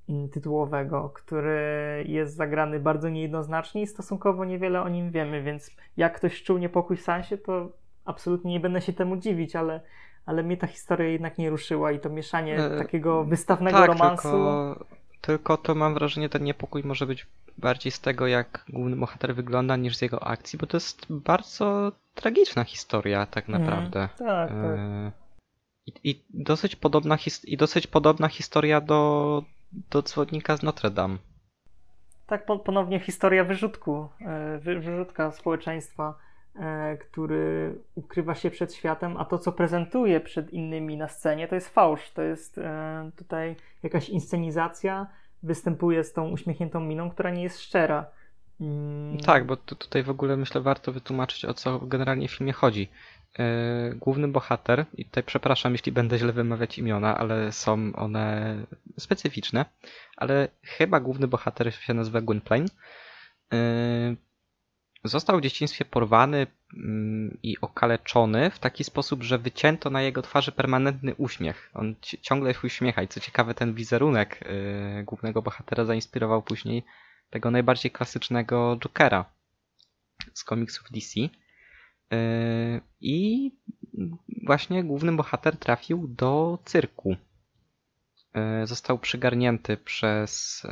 [0.09, 6.15] mm, tytułowego, który jest zagrany bardzo niejednoznacznie i stosunkowo niewiele o nim wiemy, więc jak
[6.15, 7.71] ktoś czuł niepokój w sensie, to
[8.05, 9.81] absolutnie nie będę się temu dziwić, ale
[10.25, 14.21] ale mnie ta historia jednak nie ruszyła i to mieszanie e, takiego wystawnego tak, romansu.
[14.23, 14.85] Tylko,
[15.21, 19.75] tylko to mam wrażenie, ten niepokój może być bardziej z tego, jak główny bohater wygląda,
[19.75, 23.63] niż z jego akcji, bo to jest bardzo tragiczna historia, tak mhm.
[23.63, 23.99] naprawdę.
[23.99, 24.51] Mm, tak, tak.
[24.51, 25.11] E,
[25.85, 29.43] I, I, dosyć podobna I dosyć podobna historia do,
[29.89, 31.17] do dzwonnika z Notre Dame.
[32.27, 36.15] Tak, ponownie historia wyrzutku, e, wyrzutka społeczeństwa
[36.99, 41.69] który ukrywa się przed światem, a to, co prezentuje przed innymi na scenie, to jest
[41.69, 42.11] fałsz.
[42.11, 45.07] To jest e, tutaj jakaś inscenizacja,
[45.43, 48.05] występuje z tą uśmiechniętą miną, która nie jest szczera.
[48.61, 49.17] Mm.
[49.17, 52.89] Tak, bo tutaj w ogóle myślę warto wytłumaczyć, o co generalnie w filmie chodzi.
[53.39, 58.55] E, główny bohater, i tutaj przepraszam, jeśli będę źle wymawiać imiona, ale są one
[58.99, 59.65] specyficzne,
[60.17, 62.67] ale chyba główny bohater się nazywa Gwynplaine
[65.03, 70.51] Został w dzieciństwie porwany mm, i okaleczony w taki sposób, że wycięto na jego twarzy
[70.51, 71.71] permanentny uśmiech.
[71.73, 76.83] On ciągle się uśmiecha i co ciekawe ten wizerunek y, głównego bohatera zainspirował później
[77.29, 79.25] tego najbardziej klasycznego Jokera
[80.33, 81.19] z komiksów DC.
[81.19, 81.29] Y,
[83.01, 83.51] I
[84.45, 87.15] właśnie główny bohater trafił do cyrku.
[88.63, 90.63] Y, został przygarnięty przez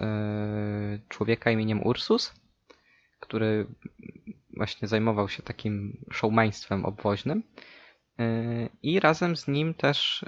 [1.09, 2.40] człowieka imieniem Ursus,
[3.21, 3.67] który
[4.57, 7.43] właśnie zajmował się takim showmaństwem obwoźnym.
[8.19, 10.27] Y, I razem z nim też y,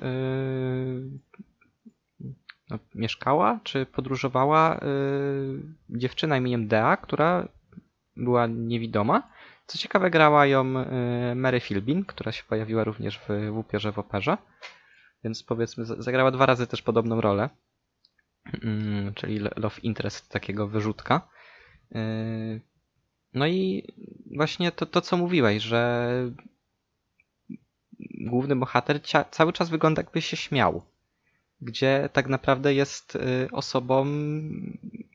[2.69, 4.79] no, mieszkała czy podróżowała y,
[5.89, 7.47] dziewczyna imieniem Dea, która
[8.15, 9.33] była niewidoma.
[9.65, 10.63] Co ciekawe, grała ją
[11.35, 14.37] Mary Philbin, która się pojawiła również w, Upiorze w Operze.
[15.23, 17.49] Więc powiedzmy, zagrała dwa razy też podobną rolę.
[18.63, 21.27] Mm, czyli love interest takiego wyrzutka.
[23.33, 23.83] No i
[24.35, 26.09] właśnie to, to co mówiłeś, że
[27.99, 30.81] główny bohater cały czas wygląda jakby się śmiał.
[31.61, 33.19] Gdzie tak naprawdę jest y,
[33.51, 34.05] osobą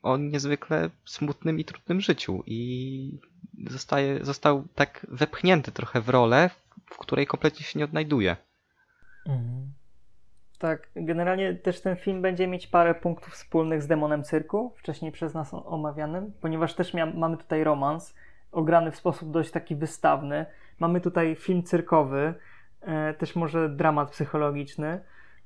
[0.03, 2.43] o niezwykle smutnym i trudnym życiu.
[2.47, 3.21] I
[3.67, 6.51] zostaje, został tak wepchnięty trochę w rolę,
[6.87, 8.37] w której kompletnie się nie odnajduje.
[9.27, 9.78] Mhm.
[10.59, 15.35] Tak, generalnie też ten film będzie mieć parę punktów wspólnych z Demonem Cyrku, wcześniej przez
[15.35, 18.15] nas omawianym, ponieważ też mamy tutaj romans,
[18.53, 20.47] ograny w sposób dość taki wystawny.
[20.79, 22.35] Mamy tutaj film cyrkowy,
[22.81, 25.01] e, też może dramat psychologiczny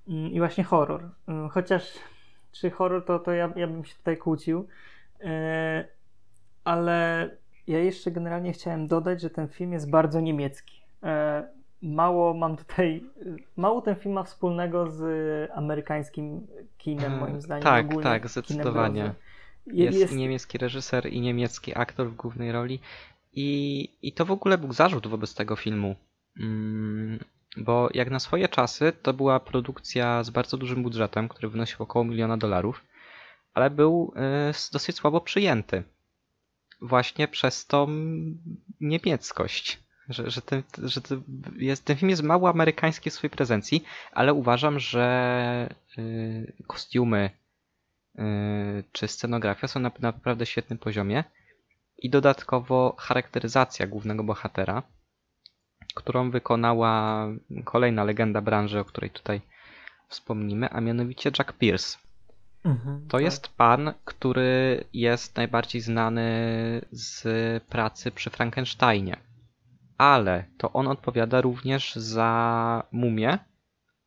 [0.09, 1.09] mm, i właśnie horror.
[1.29, 1.93] Mm, chociaż
[2.53, 4.69] czy horror to, to ja, ja bym się tutaj kłócił,
[5.21, 5.85] e,
[6.65, 7.31] ale
[7.67, 10.83] ja jeszcze generalnie chciałem dodać, że ten film jest bardzo niemiecki.
[11.83, 13.05] Mało mam tutaj,
[13.57, 16.47] mało ten film ma wspólnego z amerykańskim
[16.79, 17.63] kinem, moim zdaniem.
[17.63, 19.15] Tak, ogólnie tak, zdecydowanie.
[19.67, 22.81] Jest, jest, niemiecki reżyser i niemiecki aktor w głównej roli.
[23.33, 25.97] I, I to w ogóle był zarzut wobec tego filmu.
[26.41, 27.19] Mm,
[27.57, 32.05] bo jak na swoje czasy to była produkcja z bardzo dużym budżetem, który wynosił około
[32.05, 32.85] miliona dolarów,
[33.55, 34.15] ale był
[34.51, 35.83] y, dosyć słabo przyjęty.
[36.81, 37.87] Właśnie przez tą
[38.81, 39.82] niemieckość.
[40.13, 41.01] Że, że, ten, że
[41.57, 47.31] jest, ten film jest mało amerykański w swojej prezencji, ale uważam, że y, kostiumy
[48.19, 48.23] y,
[48.93, 51.25] czy scenografia są na, na naprawdę świetnym poziomie
[51.99, 54.83] i dodatkowo charakteryzacja głównego bohatera,
[55.95, 57.27] którą wykonała
[57.65, 59.41] kolejna legenda branży, o której tutaj
[60.09, 61.99] wspomnimy, a mianowicie Jack Pierce.
[62.65, 63.25] Mhm, to tak.
[63.25, 66.31] jest pan, który jest najbardziej znany
[66.91, 67.25] z
[67.65, 69.17] pracy przy Frankensteinie.
[69.99, 73.39] Ale to on odpowiada również za mumię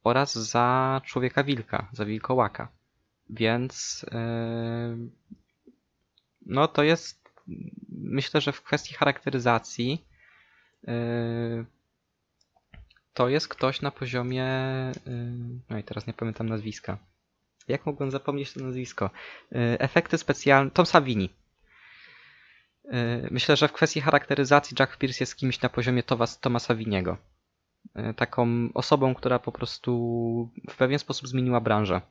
[0.03, 2.67] oraz za człowieka wilka, za wilkołaka.
[3.29, 5.09] Więc yy,
[6.45, 7.29] no to jest
[7.89, 10.05] myślę, że w kwestii charakteryzacji
[10.83, 11.65] yy,
[13.13, 14.45] to jest ktoś na poziomie.
[15.05, 16.97] Yy, no i teraz nie pamiętam nazwiska.
[17.67, 19.09] Jak mogłem zapomnieć to nazwisko?
[19.79, 20.71] Efekty specjalne.
[20.71, 21.29] Tom Savini.
[23.31, 26.03] Myślę, że w kwestii charakteryzacji Jack Pierce jest kimś na poziomie
[26.41, 27.17] Toma Saviniego.
[28.15, 29.91] Taką osobą, która po prostu
[30.69, 32.01] w pewien sposób zmieniła branżę.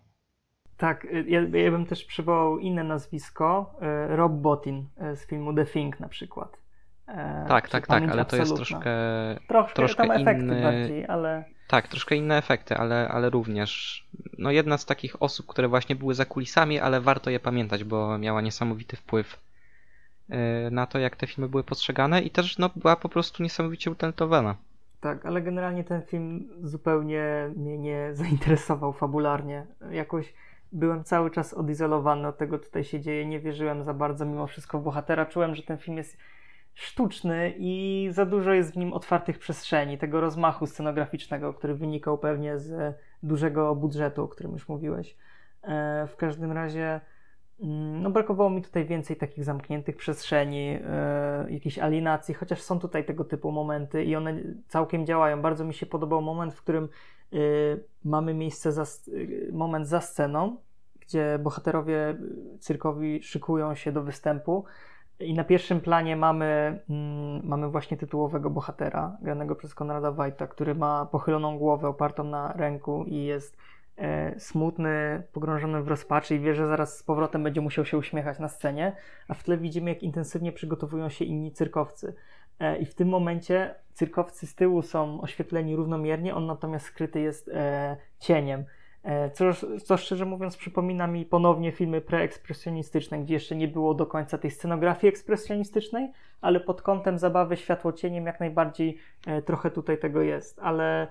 [0.77, 6.01] Tak, y, ja, ja bym też przywołał inne nazwisko, Rob Bottin z filmu The Thing
[6.01, 6.65] na przykład.
[7.09, 8.95] E, tak, tak, tak, ale to jest troszkę,
[9.49, 10.63] troszkę, troszkę tam efekty inny...
[10.63, 11.45] bardziej, ale...
[11.69, 14.05] Tak, troszkę inne efekty, ale, ale również
[14.39, 18.19] no jedna z takich osób, które właśnie były za kulisami, ale warto je pamiętać, bo
[18.19, 19.41] miała niesamowity wpływ
[20.71, 24.57] na to, jak te filmy były postrzegane i też no, była po prostu niesamowicie utalentowana.
[25.01, 29.67] Tak, ale generalnie ten film zupełnie mnie nie zainteresował fabularnie.
[29.91, 30.35] Jakoś
[30.73, 33.27] byłem cały czas odizolowany od tego, co tutaj się dzieje.
[33.27, 35.27] Nie wierzyłem za bardzo mimo wszystko w bohatera.
[35.27, 36.19] Czułem, że ten film jest
[36.75, 42.59] sztuczny i za dużo jest w nim otwartych przestrzeni, tego rozmachu scenograficznego, który wynikał pewnie
[42.59, 45.17] z dużego budżetu, o którym już mówiłeś.
[45.63, 47.01] E, w każdym razie
[47.61, 53.25] no, brakowało mi tutaj więcej takich zamkniętych przestrzeni, e, jakiejś alienacji, chociaż są tutaj tego
[53.25, 55.43] typu momenty i one całkiem działają.
[55.43, 56.89] Bardzo mi się podobał moment, w którym
[57.35, 60.57] Y, mamy miejsce, za, y, moment za sceną,
[61.01, 62.17] gdzie bohaterowie
[62.61, 64.65] cyrkowi szykują się do występu
[65.21, 70.75] i na pierwszym planie mamy, mm, mamy właśnie tytułowego bohatera, granego przez Konrada Wajta, który
[70.75, 73.57] ma pochyloną głowę opartą na ręku i jest
[74.39, 78.49] smutny, pogrążony w rozpaczy i wie, że zaraz z powrotem będzie musiał się uśmiechać na
[78.49, 78.93] scenie,
[79.29, 82.15] a w tle widzimy, jak intensywnie przygotowują się inni cyrkowcy.
[82.61, 87.49] E, I w tym momencie cyrkowcy z tyłu są oświetleni równomiernie, on natomiast skryty jest
[87.49, 88.65] e, cieniem.
[89.03, 89.45] E, co,
[89.85, 94.51] co szczerze mówiąc przypomina mi ponownie filmy preekspresjonistyczne, gdzie jeszcze nie było do końca tej
[94.51, 101.09] scenografii ekspresjonistycznej, ale pod kątem zabawy światłocieniem jak najbardziej e, trochę tutaj tego jest, ale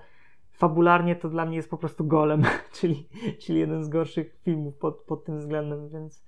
[0.54, 2.42] fabularnie to dla mnie jest po prostu golem,
[2.80, 3.08] czyli,
[3.40, 6.24] czyli jeden z gorszych filmów pod, pod tym względem, więc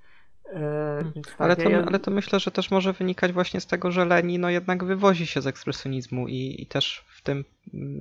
[1.24, 1.84] tak, ale, to, ja...
[1.86, 5.26] ale to myślę, że też może wynikać właśnie z tego, że Leni no jednak wywozi
[5.26, 7.44] się z ekspresjonizmu i, i też w tym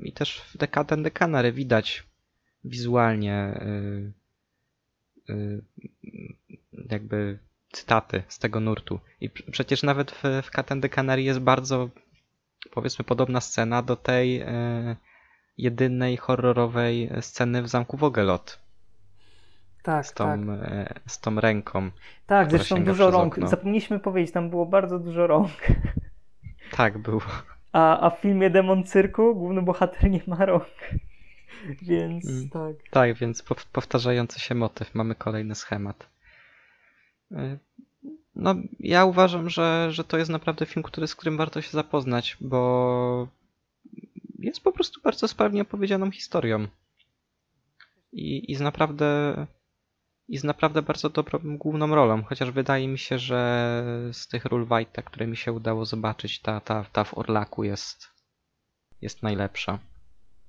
[0.04, 2.04] i też w Dekaden Dekanary widać
[2.64, 3.62] wizualnie
[5.28, 5.62] yy, yy,
[6.90, 7.40] jakby
[7.72, 9.00] cytaty z tego nurtu.
[9.22, 11.90] I przecież nawet w, w Katen Dekanary jest bardzo
[12.72, 14.96] powiedzmy podobna scena do tej yy,
[15.58, 18.66] jedynej horrorowej sceny w zamku Wogelot
[19.86, 20.72] tak, z, tą, tak.
[20.72, 21.92] E, z tą ręką.
[22.28, 23.34] Tak, zresztą dużo rąk.
[23.34, 23.48] Okno.
[23.48, 25.52] Zapomnieliśmy powiedzieć, tam było bardzo dużo rąk.
[26.72, 27.22] Tak, było.
[27.72, 30.66] A, a w filmie Demon Cyrku główny bohater nie ma rąk.
[31.82, 32.50] Więc mm.
[32.50, 32.76] tak.
[32.92, 34.96] Tak, więc powtarzający się motyw.
[34.96, 36.10] Mamy kolejny schemat.
[37.32, 37.58] E,
[38.36, 42.38] no, ja uważam, że, że to jest naprawdę film, który, z którym warto się zapoznać,
[42.42, 43.28] bo
[44.40, 46.68] jest po prostu bardzo sprawnie opowiedzianą historią.
[48.12, 49.48] I, i z naprawdę
[50.28, 53.84] i z naprawdę bardzo dobrą główną rolą, chociaż wydaje mi się, że
[54.14, 58.08] z tych ról White'a, które mi się udało zobaczyć, ta, ta, ta w Orlaku jest,
[59.02, 59.80] jest najlepsza.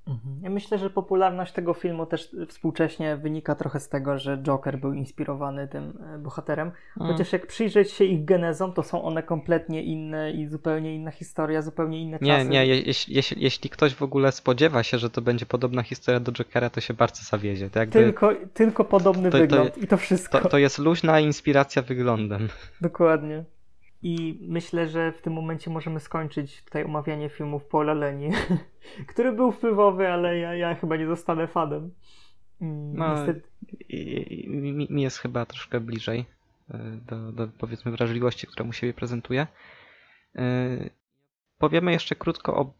[0.06, 0.40] Mhm.
[0.42, 4.92] Ja myślę, że popularność tego filmu też współcześnie wynika trochę z tego, że Joker był
[4.92, 6.70] inspirowany tym e, bohaterem.
[6.96, 7.12] Mhm.
[7.12, 11.62] Chociaż jak przyjrzeć się ich genezom, to są one kompletnie inne i zupełnie inna historia,
[11.62, 12.44] zupełnie inne czasy.
[12.44, 16.20] Nie, nie, jeśli, jeśli, jeśli ktoś w ogóle spodziewa się, że to będzie podobna historia
[16.20, 17.70] do Jokera, to się bardzo zawiedzie.
[17.70, 17.92] To jakby...
[17.92, 20.40] tylko, tylko podobny to, wygląd to, i to wszystko.
[20.40, 22.48] To, to jest luźna inspiracja wyglądem.
[22.80, 23.44] Dokładnie.
[24.02, 28.30] I myślę, że w tym momencie możemy skończyć tutaj omawianie filmów Paula Leni,
[29.10, 31.90] który był wpływowy, ale ja, ja chyba nie zostanę fanem.
[32.60, 33.48] Mm, no, Niestety...
[34.48, 36.24] mi, mi jest chyba troszkę bliżej
[36.70, 39.46] e, do, do powiedzmy wrażliwości, którą u siebie prezentuje.
[40.36, 40.44] E,
[41.58, 42.74] powiemy jeszcze krótko o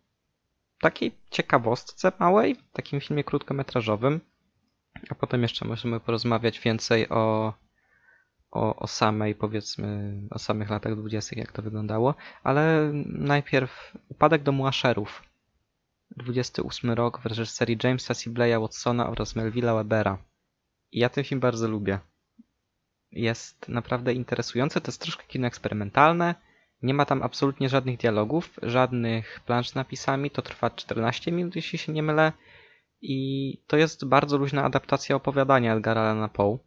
[0.81, 4.21] takiej ciekawostce małej, takim filmie krótkometrażowym,
[5.11, 7.53] a potem jeszcze możemy porozmawiać więcej o
[8.51, 14.67] o, o samej, powiedzmy, o samych latach dwudziestych, jak to wyglądało, ale najpierw Upadek domu
[14.67, 15.23] Asherów.
[16.17, 20.19] 28 rok w reżyserii Jamesa Sibleya Watsona oraz Melvilla Webera.
[20.93, 21.99] I ja ten film bardzo lubię.
[23.13, 26.35] Jest naprawdę interesujący, to jest troszkę kino eksperymentalne,
[26.83, 31.79] nie ma tam absolutnie żadnych dialogów, żadnych plansz z napisami, to trwa 14 minut, jeśli
[31.79, 32.33] się nie mylę.
[33.01, 36.59] I to jest bardzo luźna adaptacja opowiadania Edgara Allana Poe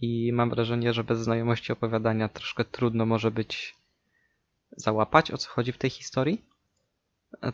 [0.00, 3.76] i mam wrażenie, że bez znajomości opowiadania troszkę trudno może być
[4.76, 6.44] załapać, o co chodzi w tej historii.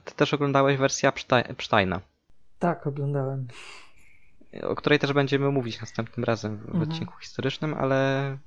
[0.05, 2.01] Ty też oglądałeś wersję Epsteina.
[2.59, 3.47] Tak, oglądałem.
[4.63, 6.83] O której też będziemy mówić następnym razem w mhm.
[6.83, 8.39] odcinku historycznym, ale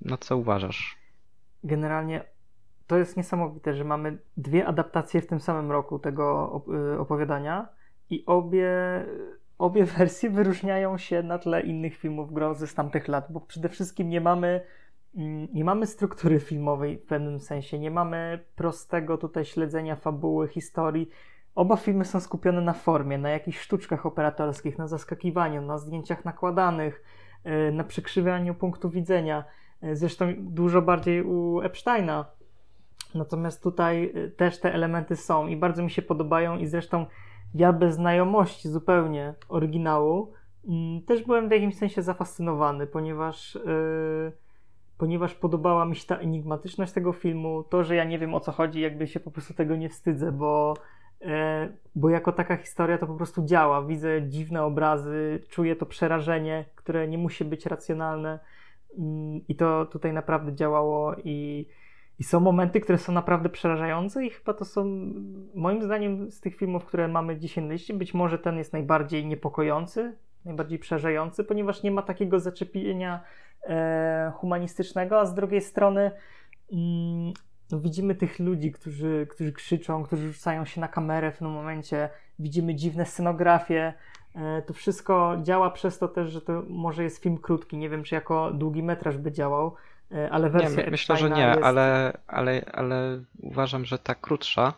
[0.00, 0.98] no co uważasz?
[1.64, 2.24] Generalnie
[2.86, 6.50] to jest niesamowite, że mamy dwie adaptacje w tym samym roku tego
[6.94, 7.68] y, opowiadania
[8.10, 8.70] i obie
[9.58, 14.08] obie wersje wyróżniają się na tle innych filmów grozy z tamtych lat, bo przede wszystkim
[14.08, 14.60] nie mamy,
[15.16, 21.10] mm, nie mamy struktury filmowej w pewnym sensie, nie mamy prostego tutaj śledzenia fabuły, historii.
[21.54, 27.02] Oba filmy są skupione na formie, na jakichś sztuczkach operatorskich, na zaskakiwaniu, na zdjęciach nakładanych,
[27.44, 29.44] e, na przekrzywianiu punktu widzenia.
[29.82, 32.24] E, zresztą dużo bardziej u Epsteina.
[33.14, 37.06] Natomiast tutaj e, też te elementy są i bardzo mi się podobają i zresztą
[37.54, 40.32] ja bez znajomości zupełnie oryginału
[40.68, 44.32] mm, też byłem w jakimś sensie zafascynowany, ponieważ, yy,
[44.98, 48.52] ponieważ podobała mi się ta enigmatyczność tego filmu, to, że ja nie wiem o co
[48.52, 50.74] chodzi, jakby się po prostu tego nie wstydzę, bo,
[51.20, 51.28] yy,
[51.94, 53.82] bo jako taka historia to po prostu działa.
[53.82, 58.38] Widzę dziwne obrazy, czuję to przerażenie, które nie musi być racjonalne
[58.98, 59.04] yy,
[59.48, 61.66] i to tutaj naprawdę działało i
[62.18, 64.84] i są momenty, które są naprawdę przerażające, i chyba to są,
[65.54, 69.26] moim zdaniem, z tych filmów, które mamy dzisiaj na liście, być może ten jest najbardziej
[69.26, 73.20] niepokojący, najbardziej przerażający, ponieważ nie ma takiego zaczepienia
[73.62, 76.10] e, humanistycznego, a z drugiej strony
[76.72, 77.32] mm,
[77.72, 82.08] no, widzimy tych ludzi, którzy, którzy krzyczą, którzy rzucają się na kamerę w tym momencie,
[82.38, 83.94] widzimy dziwne scenografie.
[84.34, 87.76] E, to wszystko działa przez to też, że to może jest film krótki.
[87.76, 89.74] Nie wiem, czy jako długi metraż by działał
[90.30, 91.62] ale wersja nie, myślę, że nie, jest...
[91.62, 94.72] ale, ale, ale uważam, że ta krótsza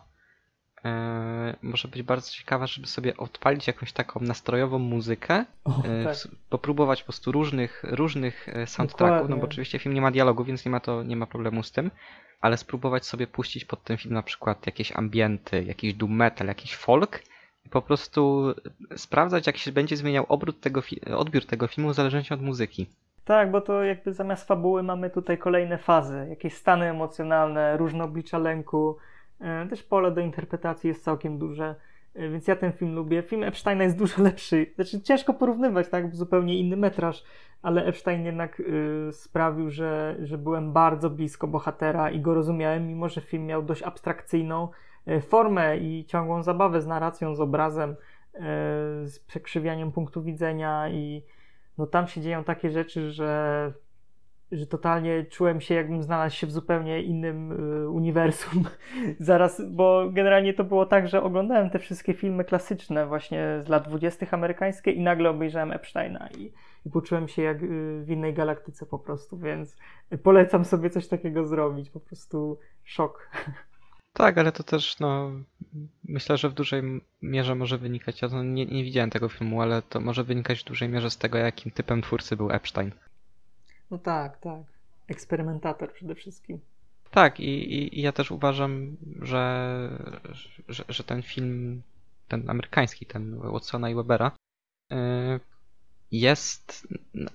[0.85, 6.15] e, może być bardzo ciekawa, żeby sobie odpalić jakąś taką nastrojową muzykę, o, e, tak.
[6.49, 9.35] popróbować po prostu różnych, różnych soundtracków, Dokładnie.
[9.35, 11.71] no bo oczywiście film nie ma dialogu, więc nie ma to, nie ma problemu z
[11.71, 11.91] tym,
[12.41, 16.75] ale spróbować sobie puścić pod ten film na przykład jakieś ambienty, jakiś doom metal, jakiś
[16.75, 17.23] folk
[17.65, 18.53] i po prostu
[18.95, 20.81] sprawdzać, jak się będzie zmieniał obrót tego,
[21.15, 22.87] odbiór tego filmu w zależności od muzyki.
[23.27, 28.37] Tak, bo to jakby zamiast fabuły mamy tutaj kolejne fazy, jakieś stany emocjonalne, różne oblicza
[28.37, 28.97] lęku.
[29.41, 31.75] E, też pole do interpretacji jest całkiem duże,
[32.15, 33.21] e, więc ja ten film lubię.
[33.23, 34.65] Film Epsteina jest dużo lepszy.
[34.75, 36.15] Znaczy ciężko porównywać, tak?
[36.15, 37.23] Zupełnie inny metraż,
[37.61, 43.09] ale Epstein jednak y, sprawił, że, że byłem bardzo blisko bohatera i go rozumiałem, mimo
[43.09, 44.69] że film miał dość abstrakcyjną
[45.07, 47.95] y, formę i ciągłą zabawę z narracją, z obrazem,
[49.03, 51.23] z przekrzywianiem punktu widzenia i
[51.77, 53.73] no tam się dzieją takie rzeczy, że,
[54.51, 58.63] że totalnie czułem się, jakbym znalazł się w zupełnie innym y, uniwersum.
[59.19, 63.87] Zaraz, bo generalnie to było tak, że oglądałem te wszystkie filmy klasyczne właśnie z lat
[63.87, 66.51] dwudziestych amerykańskie i nagle obejrzałem Epsteina i,
[66.85, 69.77] i poczułem się jak y, w innej galaktyce po prostu, więc
[70.23, 73.29] polecam sobie coś takiego zrobić, po prostu szok.
[74.17, 75.31] Tak, ale to też, no,
[76.03, 79.99] myślę, że w dużej mierze może wynikać, ja nie, nie widziałem tego filmu, ale to
[79.99, 82.91] może wynikać w dużej mierze z tego, jakim typem twórcy był Epstein.
[83.91, 84.61] No tak, tak.
[85.07, 86.59] Eksperymentator przede wszystkim.
[87.11, 89.89] Tak, i, i, i ja też uważam, że,
[90.69, 91.81] że, że, ten film,
[92.27, 94.31] ten amerykański, ten Watsona i Webera,
[94.91, 95.39] yy,
[96.11, 96.87] jest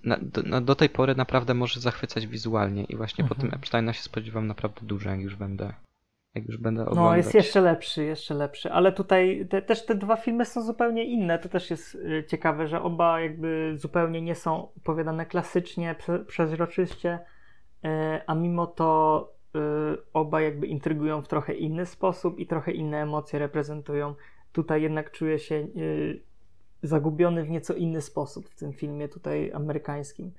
[0.04, 3.28] na, do, do, tej pory naprawdę może zachwycać wizualnie i właśnie mhm.
[3.28, 5.72] po tym Epsteina się spodziewam naprawdę dużo, jak już będę
[6.34, 7.04] jak już będę oglądać.
[7.04, 11.04] No, jest jeszcze lepszy, jeszcze lepszy, ale tutaj te, też te dwa filmy są zupełnie
[11.04, 11.38] inne.
[11.38, 17.18] To też jest y, ciekawe, że oba jakby zupełnie nie są opowiadane klasycznie, prze, przezroczyście,
[17.84, 17.88] y,
[18.26, 19.58] a mimo to y,
[20.12, 24.14] oba jakby intrygują w trochę inny sposób i trochę inne emocje reprezentują.
[24.52, 25.66] Tutaj jednak czuję się
[26.82, 30.32] zagubiony w nieco inny sposób w tym filmie tutaj amerykańskim.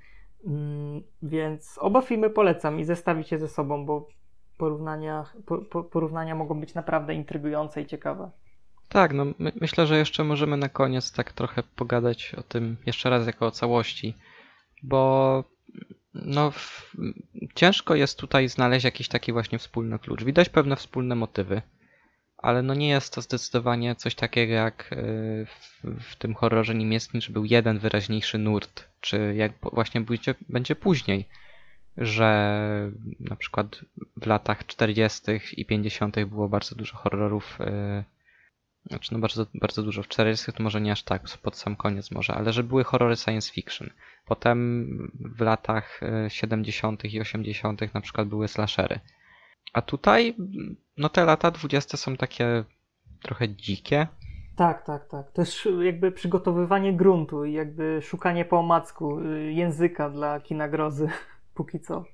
[0.46, 4.08] Mm, więc oba filmy polecam i zestawić je ze sobą, bo
[4.58, 5.26] porównania,
[5.72, 8.32] po, porównania mogą być naprawdę intrygujące i ciekawe.
[8.90, 13.10] Tak, no my, myślę, że jeszcze możemy na koniec tak trochę pogadać o tym jeszcze
[13.10, 14.14] raz jako o całości,
[14.84, 15.44] bo
[16.14, 16.96] no w,
[17.56, 20.24] ciężko jest tutaj znaleźć jakiś taki właśnie wspólny klucz.
[20.24, 21.62] Widać pewne wspólne motywy,
[22.38, 24.96] ale no nie jest to zdecydowanie coś takiego jak e,
[25.46, 30.76] w, w tym horrorze niemieckim, że był jeden wyraźniejszy nurt, czy jak właśnie będzie, będzie
[30.76, 31.28] później
[31.98, 33.86] że na przykład
[34.22, 35.22] w latach 40.
[35.58, 36.26] i 50.
[36.26, 37.58] było bardzo dużo horrorów.
[37.60, 38.04] Yy,
[38.86, 40.04] znaczy, no bardzo, bardzo dużo.
[40.04, 40.52] W 40.
[40.54, 43.90] to może nie aż tak, pod sam koniec może, ale że były horrory science fiction.
[44.26, 44.88] Potem
[45.38, 47.06] w latach 70.
[47.06, 47.94] Y, i 80.
[47.94, 49.00] na przykład były slashery.
[49.74, 50.36] A tutaj,
[50.98, 51.98] no te lata 20.
[51.98, 52.64] są takie
[53.22, 54.08] trochę dzikie.
[54.56, 55.32] Tak, tak, tak.
[55.32, 61.10] To jest jakby przygotowywanie gruntu i jakby szukanie po omacku y, języka dla kina grozy
[61.54, 62.06] póki co.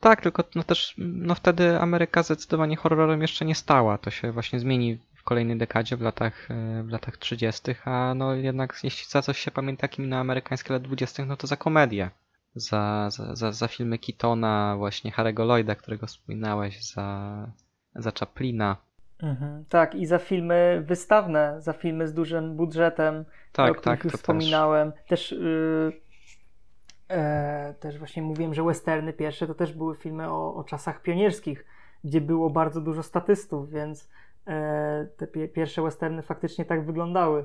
[0.00, 3.98] Tak, tylko no też no wtedy Ameryka zdecydowanie horrorem jeszcze nie stała.
[3.98, 8.34] To się właśnie zmieni w kolejnej dekadzie, w latach, e, w latach 30., a no
[8.34, 12.10] jednak jeśli za coś się pamięta kino amerykańskie lat 20., no to za komedię.
[12.54, 17.36] Za, za, za, za filmy Keatona, właśnie Harry'ego Lloyda, którego wspominałeś, za,
[17.94, 18.76] za Chaplina.
[19.22, 24.04] Mhm, tak, i za filmy wystawne, za filmy z dużym budżetem, tak, o których tak,
[24.04, 24.92] już wspominałem.
[24.92, 26.05] Też, też yy
[27.10, 31.64] E, też właśnie mówiłem, że westerny pierwsze to też były filmy o, o czasach pionierskich,
[32.04, 34.10] gdzie było bardzo dużo statystów, więc
[34.46, 37.44] e, te pie, pierwsze westerny faktycznie tak wyglądały.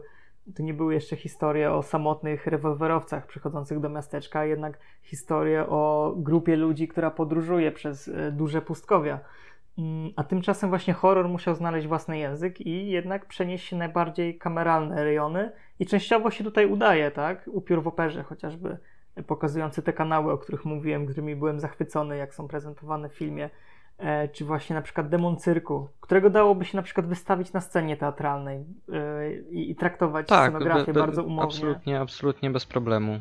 [0.55, 6.55] To nie były jeszcze historie o samotnych rewolwerowcach przychodzących do miasteczka, jednak historie o grupie
[6.55, 9.20] ludzi, która podróżuje przez e, duże pustkowia.
[9.78, 15.03] Mm, a tymczasem właśnie horror musiał znaleźć własny język i jednak przenieść się najbardziej kameralne
[15.03, 17.49] rejony i częściowo się tutaj udaje, tak?
[17.51, 18.78] Upiór w operze chociażby
[19.28, 23.49] pokazujący te kanały, o których mówiłem, którymi byłem zachwycony, jak są prezentowane w filmie,
[23.97, 27.97] e, czy właśnie na przykład demon cyrku, którego dałoby się na przykład wystawić na scenie
[27.97, 31.43] teatralnej e, i, i traktować tak, scenografię be, be, bardzo umownie.
[31.43, 33.20] Absolutnie, absolutnie bez problemu.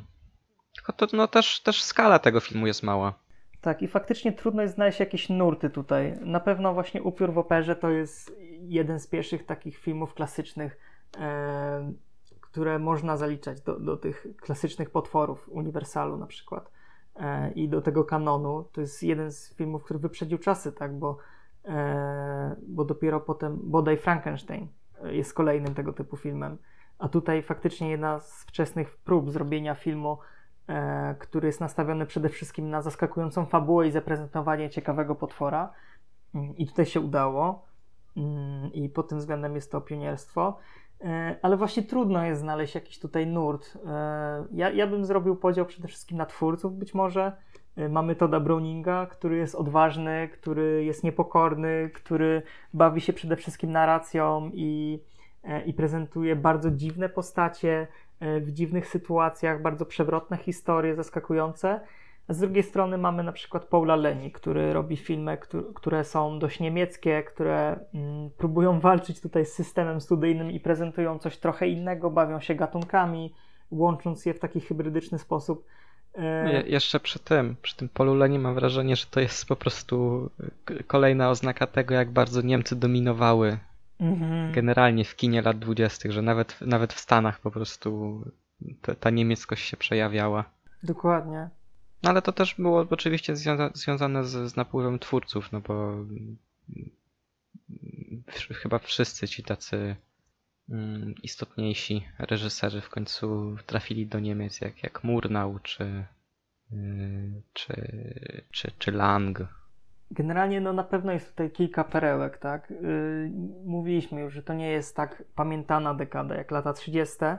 [0.74, 3.14] Tylko to no, też, też skala tego filmu jest mała.
[3.61, 6.14] Tak, i faktycznie trudno jest znaleźć jakieś nurty tutaj.
[6.20, 10.78] Na pewno właśnie Upiór w operze to jest jeden z pierwszych takich filmów klasycznych,
[11.18, 11.93] e,
[12.51, 16.71] które można zaliczać do, do tych klasycznych potworów Uniwersalu na przykład
[17.17, 18.65] e, i do tego kanonu.
[18.73, 21.19] To jest jeden z filmów, który wyprzedził czasy, tak, bo,
[21.65, 24.69] e, bo dopiero potem bodaj Frankenstein
[25.05, 26.59] jest kolejnym tego typu filmem.
[26.99, 30.19] A tutaj faktycznie jedna z wczesnych prób zrobienia filmu,
[30.69, 35.73] e, który jest nastawiony przede wszystkim na zaskakującą fabułę i zaprezentowanie ciekawego potwora.
[36.57, 37.67] I tutaj się udało.
[38.17, 40.59] Mm, I pod tym względem jest to pionierstwo.
[41.05, 43.79] E, ale właśnie trudno jest znaleźć jakiś tutaj nurt.
[43.87, 47.33] E, ja, ja bym zrobił podział przede wszystkim na twórców, być może.
[47.77, 52.43] E, mamy Toda Browninga, który jest odważny, który jest niepokorny, który
[52.75, 55.01] bawi się przede wszystkim narracją i,
[55.67, 57.87] i prezentuje bardzo dziwne postacie
[58.41, 61.81] w dziwnych sytuacjach, bardzo przewrotne historie, zaskakujące.
[62.29, 65.39] Z drugiej strony mamy na przykład Paula Leni, który robi filmy,
[65.75, 71.37] które są dość niemieckie, które mm, próbują walczyć tutaj z systemem studyjnym i prezentują coś
[71.37, 73.35] trochę innego, bawią się gatunkami,
[73.71, 75.66] łącząc je w taki hybrydyczny sposób.
[76.14, 79.57] E, Je, jeszcze przy tym, przy tym Paulu Leni mam wrażenie, że to jest po
[79.57, 80.31] prostu
[80.87, 83.59] kolejna oznaka tego, jak bardzo Niemcy dominowały
[84.01, 84.53] mhm.
[84.53, 88.21] generalnie w kinie lat dwudziestych, że nawet, nawet w Stanach po prostu
[88.83, 90.45] ta, ta niemieckość się przejawiała.
[90.83, 91.49] Dokładnie.
[92.03, 96.37] No ale to też było oczywiście związa związane z, z napływem twórców, no bo mm,
[98.55, 99.97] chyba wszyscy ci tacy
[100.71, 106.05] mm, istotniejsi reżyserzy w końcu trafili do Niemiec, jak, jak Murnau czy,
[106.73, 107.75] yy, czy,
[108.51, 109.39] czy, czy Lang.
[110.11, 112.71] Generalnie no na pewno jest tutaj kilka perełek, tak?
[112.71, 113.31] Yy,
[113.65, 117.39] mówiliśmy już, że to nie jest tak pamiętana dekada jak lata 30., Mm,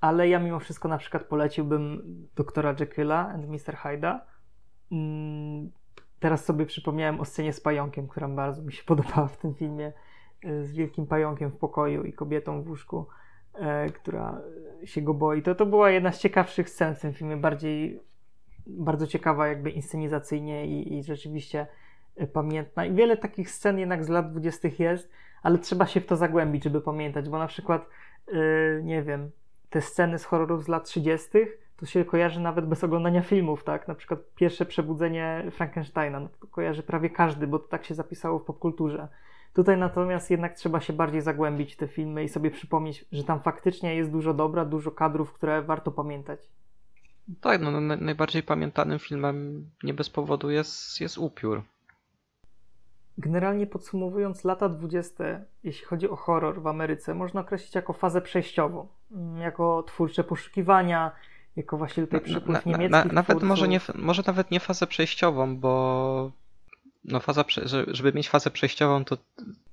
[0.00, 2.02] ale ja mimo wszystko na przykład poleciłbym
[2.36, 3.76] doktora Jekylla and Mr.
[3.76, 4.26] Hyda.
[4.92, 5.70] Mm,
[6.20, 9.92] teraz sobie przypomniałem o scenie z pająkiem, która bardzo mi się podobała w tym filmie,
[10.44, 13.06] e, z wielkim pająkiem w pokoju i kobietą w łóżku,
[13.54, 14.40] e, która
[14.84, 15.42] się go boi.
[15.42, 18.00] To, to była jedna z ciekawszych scen w tym filmie, bardziej
[18.66, 21.66] bardzo ciekawa jakby inscenizacyjnie i, i rzeczywiście
[22.16, 22.86] e, pamiętna.
[22.86, 24.68] I wiele takich scen jednak z lat 20.
[24.78, 25.10] jest,
[25.42, 27.86] ale trzeba się w to zagłębić, żeby pamiętać, bo na przykład,
[28.32, 29.30] yy, nie wiem,
[29.70, 31.28] te sceny z horrorów z lat 30.
[31.76, 33.88] to się kojarzy nawet bez oglądania filmów, tak?
[33.88, 38.38] Na przykład pierwsze przebudzenie Frankensteina, no to kojarzy prawie każdy, bo to tak się zapisało
[38.38, 39.08] w popkulturze.
[39.54, 43.40] Tutaj natomiast jednak trzeba się bardziej zagłębić w te filmy i sobie przypomnieć, że tam
[43.40, 46.48] faktycznie jest dużo dobra, dużo kadrów, które warto pamiętać.
[47.40, 51.62] Tak, no, najbardziej pamiętanym filmem nie bez powodu jest, jest Upiór.
[53.18, 55.24] Generalnie podsumowując, lata 20.,
[55.64, 61.12] jeśli chodzi o horror w Ameryce, można określić jako fazę przejściową, mm, jako twórcze poszukiwania,
[61.56, 64.86] jako właśnie tutaj przypływ na, na, niemieckich na, Nawet może, nie, może nawet nie fazę
[64.86, 66.32] przejściową, bo
[67.04, 67.44] no faza,
[67.86, 69.16] żeby mieć fazę przejściową, to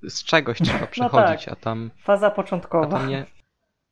[0.09, 1.59] z czegoś trzeba no przechodzić, no tak.
[1.59, 1.91] a tam...
[1.97, 2.87] Faza początkowa.
[2.87, 3.25] A tam, nie,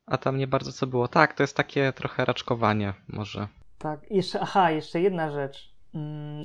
[0.05, 1.07] a tam nie bardzo co było.
[1.07, 3.47] Tak, to jest takie trochę raczkowanie może.
[3.77, 5.68] Tak, jeszcze, aha, jeszcze jedna rzecz,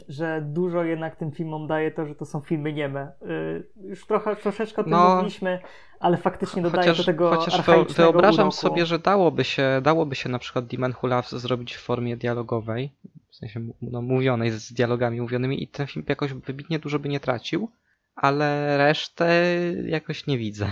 [0.08, 3.12] że dużo jednak tym filmom daje to, że to są filmy nieme.
[3.22, 5.58] Y, już trochę, troszeczkę o tym no, mówiliśmy,
[6.00, 7.62] ale faktycznie dodaje chociaż, do tego Chociaż
[7.96, 8.56] wyobrażam uroku.
[8.56, 12.92] sobie, że dałoby się, dałoby się na przykład Demon Who Loves zrobić w formie dialogowej,
[13.30, 17.20] w sensie no, mówionej z dialogami mówionymi i ten film jakoś wybitnie dużo by nie
[17.20, 17.70] tracił,
[18.16, 19.44] ale resztę
[19.86, 20.66] jakoś nie widzę.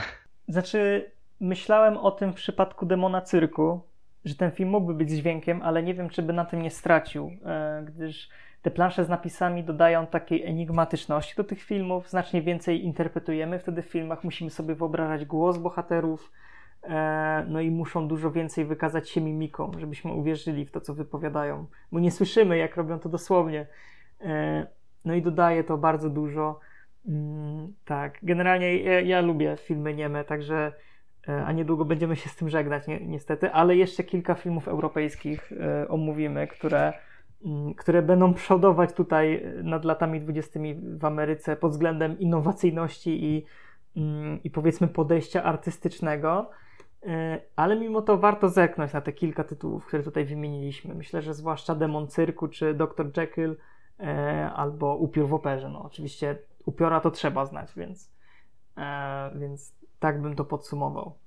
[0.49, 1.11] Znaczy,
[1.41, 3.81] myślałem o tym w przypadku Demona Cyrku,
[4.25, 7.31] że ten film mógłby być dźwiękiem, ale nie wiem, czy by na tym nie stracił,
[7.45, 8.29] e, gdyż
[8.63, 13.87] te plansze z napisami dodają takiej enigmatyczności do tych filmów, znacznie więcej interpretujemy wtedy w
[13.87, 16.33] filmach, musimy sobie wyobrażać głos bohaterów,
[16.83, 21.67] e, no i muszą dużo więcej wykazać się mimiką, żebyśmy uwierzyli w to, co wypowiadają,
[21.93, 23.67] bo nie słyszymy, jak robią to dosłownie.
[24.21, 24.67] E,
[25.05, 26.61] no i dodaje to bardzo dużo.
[27.09, 30.73] Mm, tak, generalnie ja, ja lubię filmy nieme, także
[31.29, 35.53] E, a niedługo będziemy się z tym żegnać, ni niestety, ale jeszcze kilka filmów europejskich
[35.89, 36.93] omówimy, które,
[37.77, 43.47] które będą przodować tutaj nad latami dwudziestymi w Ameryce pod względem innowacyjności i,
[43.97, 46.51] mm, i powiedzmy podejścia artystycznego.
[47.07, 50.95] E, ale mimo to warto zerknąć na te kilka tytułów, które tutaj wymieniliśmy.
[50.95, 53.11] Myślę, że zwłaszcza Demon Cyrku czy Dr.
[53.17, 53.57] Jekyll
[54.55, 55.69] albo Upiór w operze.
[55.69, 58.13] No, oczywiście upiora to trzeba znać, więc,
[59.35, 61.19] więc tak bym to podsumował.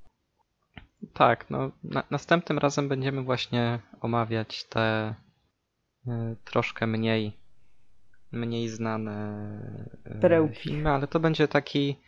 [1.14, 5.16] Tak, no na, następnym razem będziemy właśnie omawiać te
[6.44, 7.38] troszkę mniej
[8.32, 9.60] mniej znane
[10.08, 10.60] y, Perełki.
[10.60, 12.00] filmy, ale to będzie taki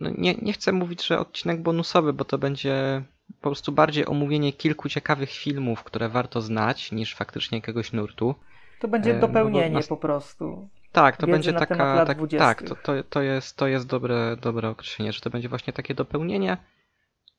[0.00, 3.02] no nie, nie chcę mówić, że odcinek bonusowy, bo to będzie
[3.40, 8.34] po prostu bardziej omówienie kilku ciekawych filmów, które warto znać, niż faktycznie jakiegoś nurtu.
[8.80, 10.68] To będzie dopełnienie no po prostu.
[10.92, 12.06] Tak, to będzie taka.
[12.06, 15.72] Tak, tak to, to, to, jest, to jest dobre, dobre określenie, że to będzie właśnie
[15.72, 16.56] takie dopełnienie,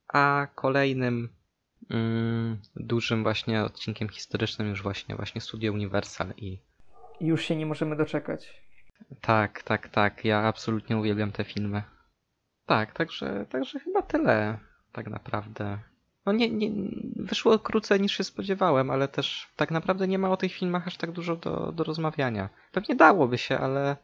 [0.08, 1.30] a kolejnym
[2.76, 6.60] dużym właśnie odcinkiem historycznym już właśnie właśnie Studio Universal i.
[7.22, 8.64] Już się nie możemy doczekać.
[9.22, 10.26] Tak, tak, tak.
[10.26, 11.84] Ja absolutnie uwielbiam te filmy.
[12.66, 14.58] Tak, także, także chyba tyle
[14.92, 15.80] tak naprawdę.
[16.26, 16.72] No nie, nie,
[17.16, 20.98] wyszło krócej niż się spodziewałem, ale też tak naprawdę nie ma o tych filmach aż
[20.98, 22.50] tak dużo do, do rozmawiania.
[22.72, 23.98] Pewnie dałoby się, ale,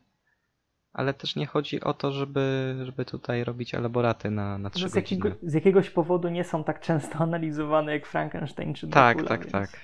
[0.93, 4.95] ale też nie chodzi o to, żeby, żeby tutaj robić elaboraty na, na trzy z,
[4.95, 9.39] jakiego, z jakiegoś powodu nie są tak często analizowane jak Frankenstein czy Tak, Dracula, tak,
[9.41, 9.51] więc...
[9.51, 9.79] tak.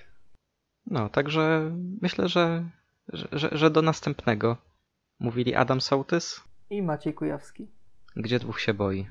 [0.88, 2.64] No, także myślę, że,
[3.14, 4.58] że, że do następnego.
[5.20, 7.68] Mówili Adam Sołtys i Maciej Kujawski.
[8.16, 9.08] Gdzie dwóch się boi.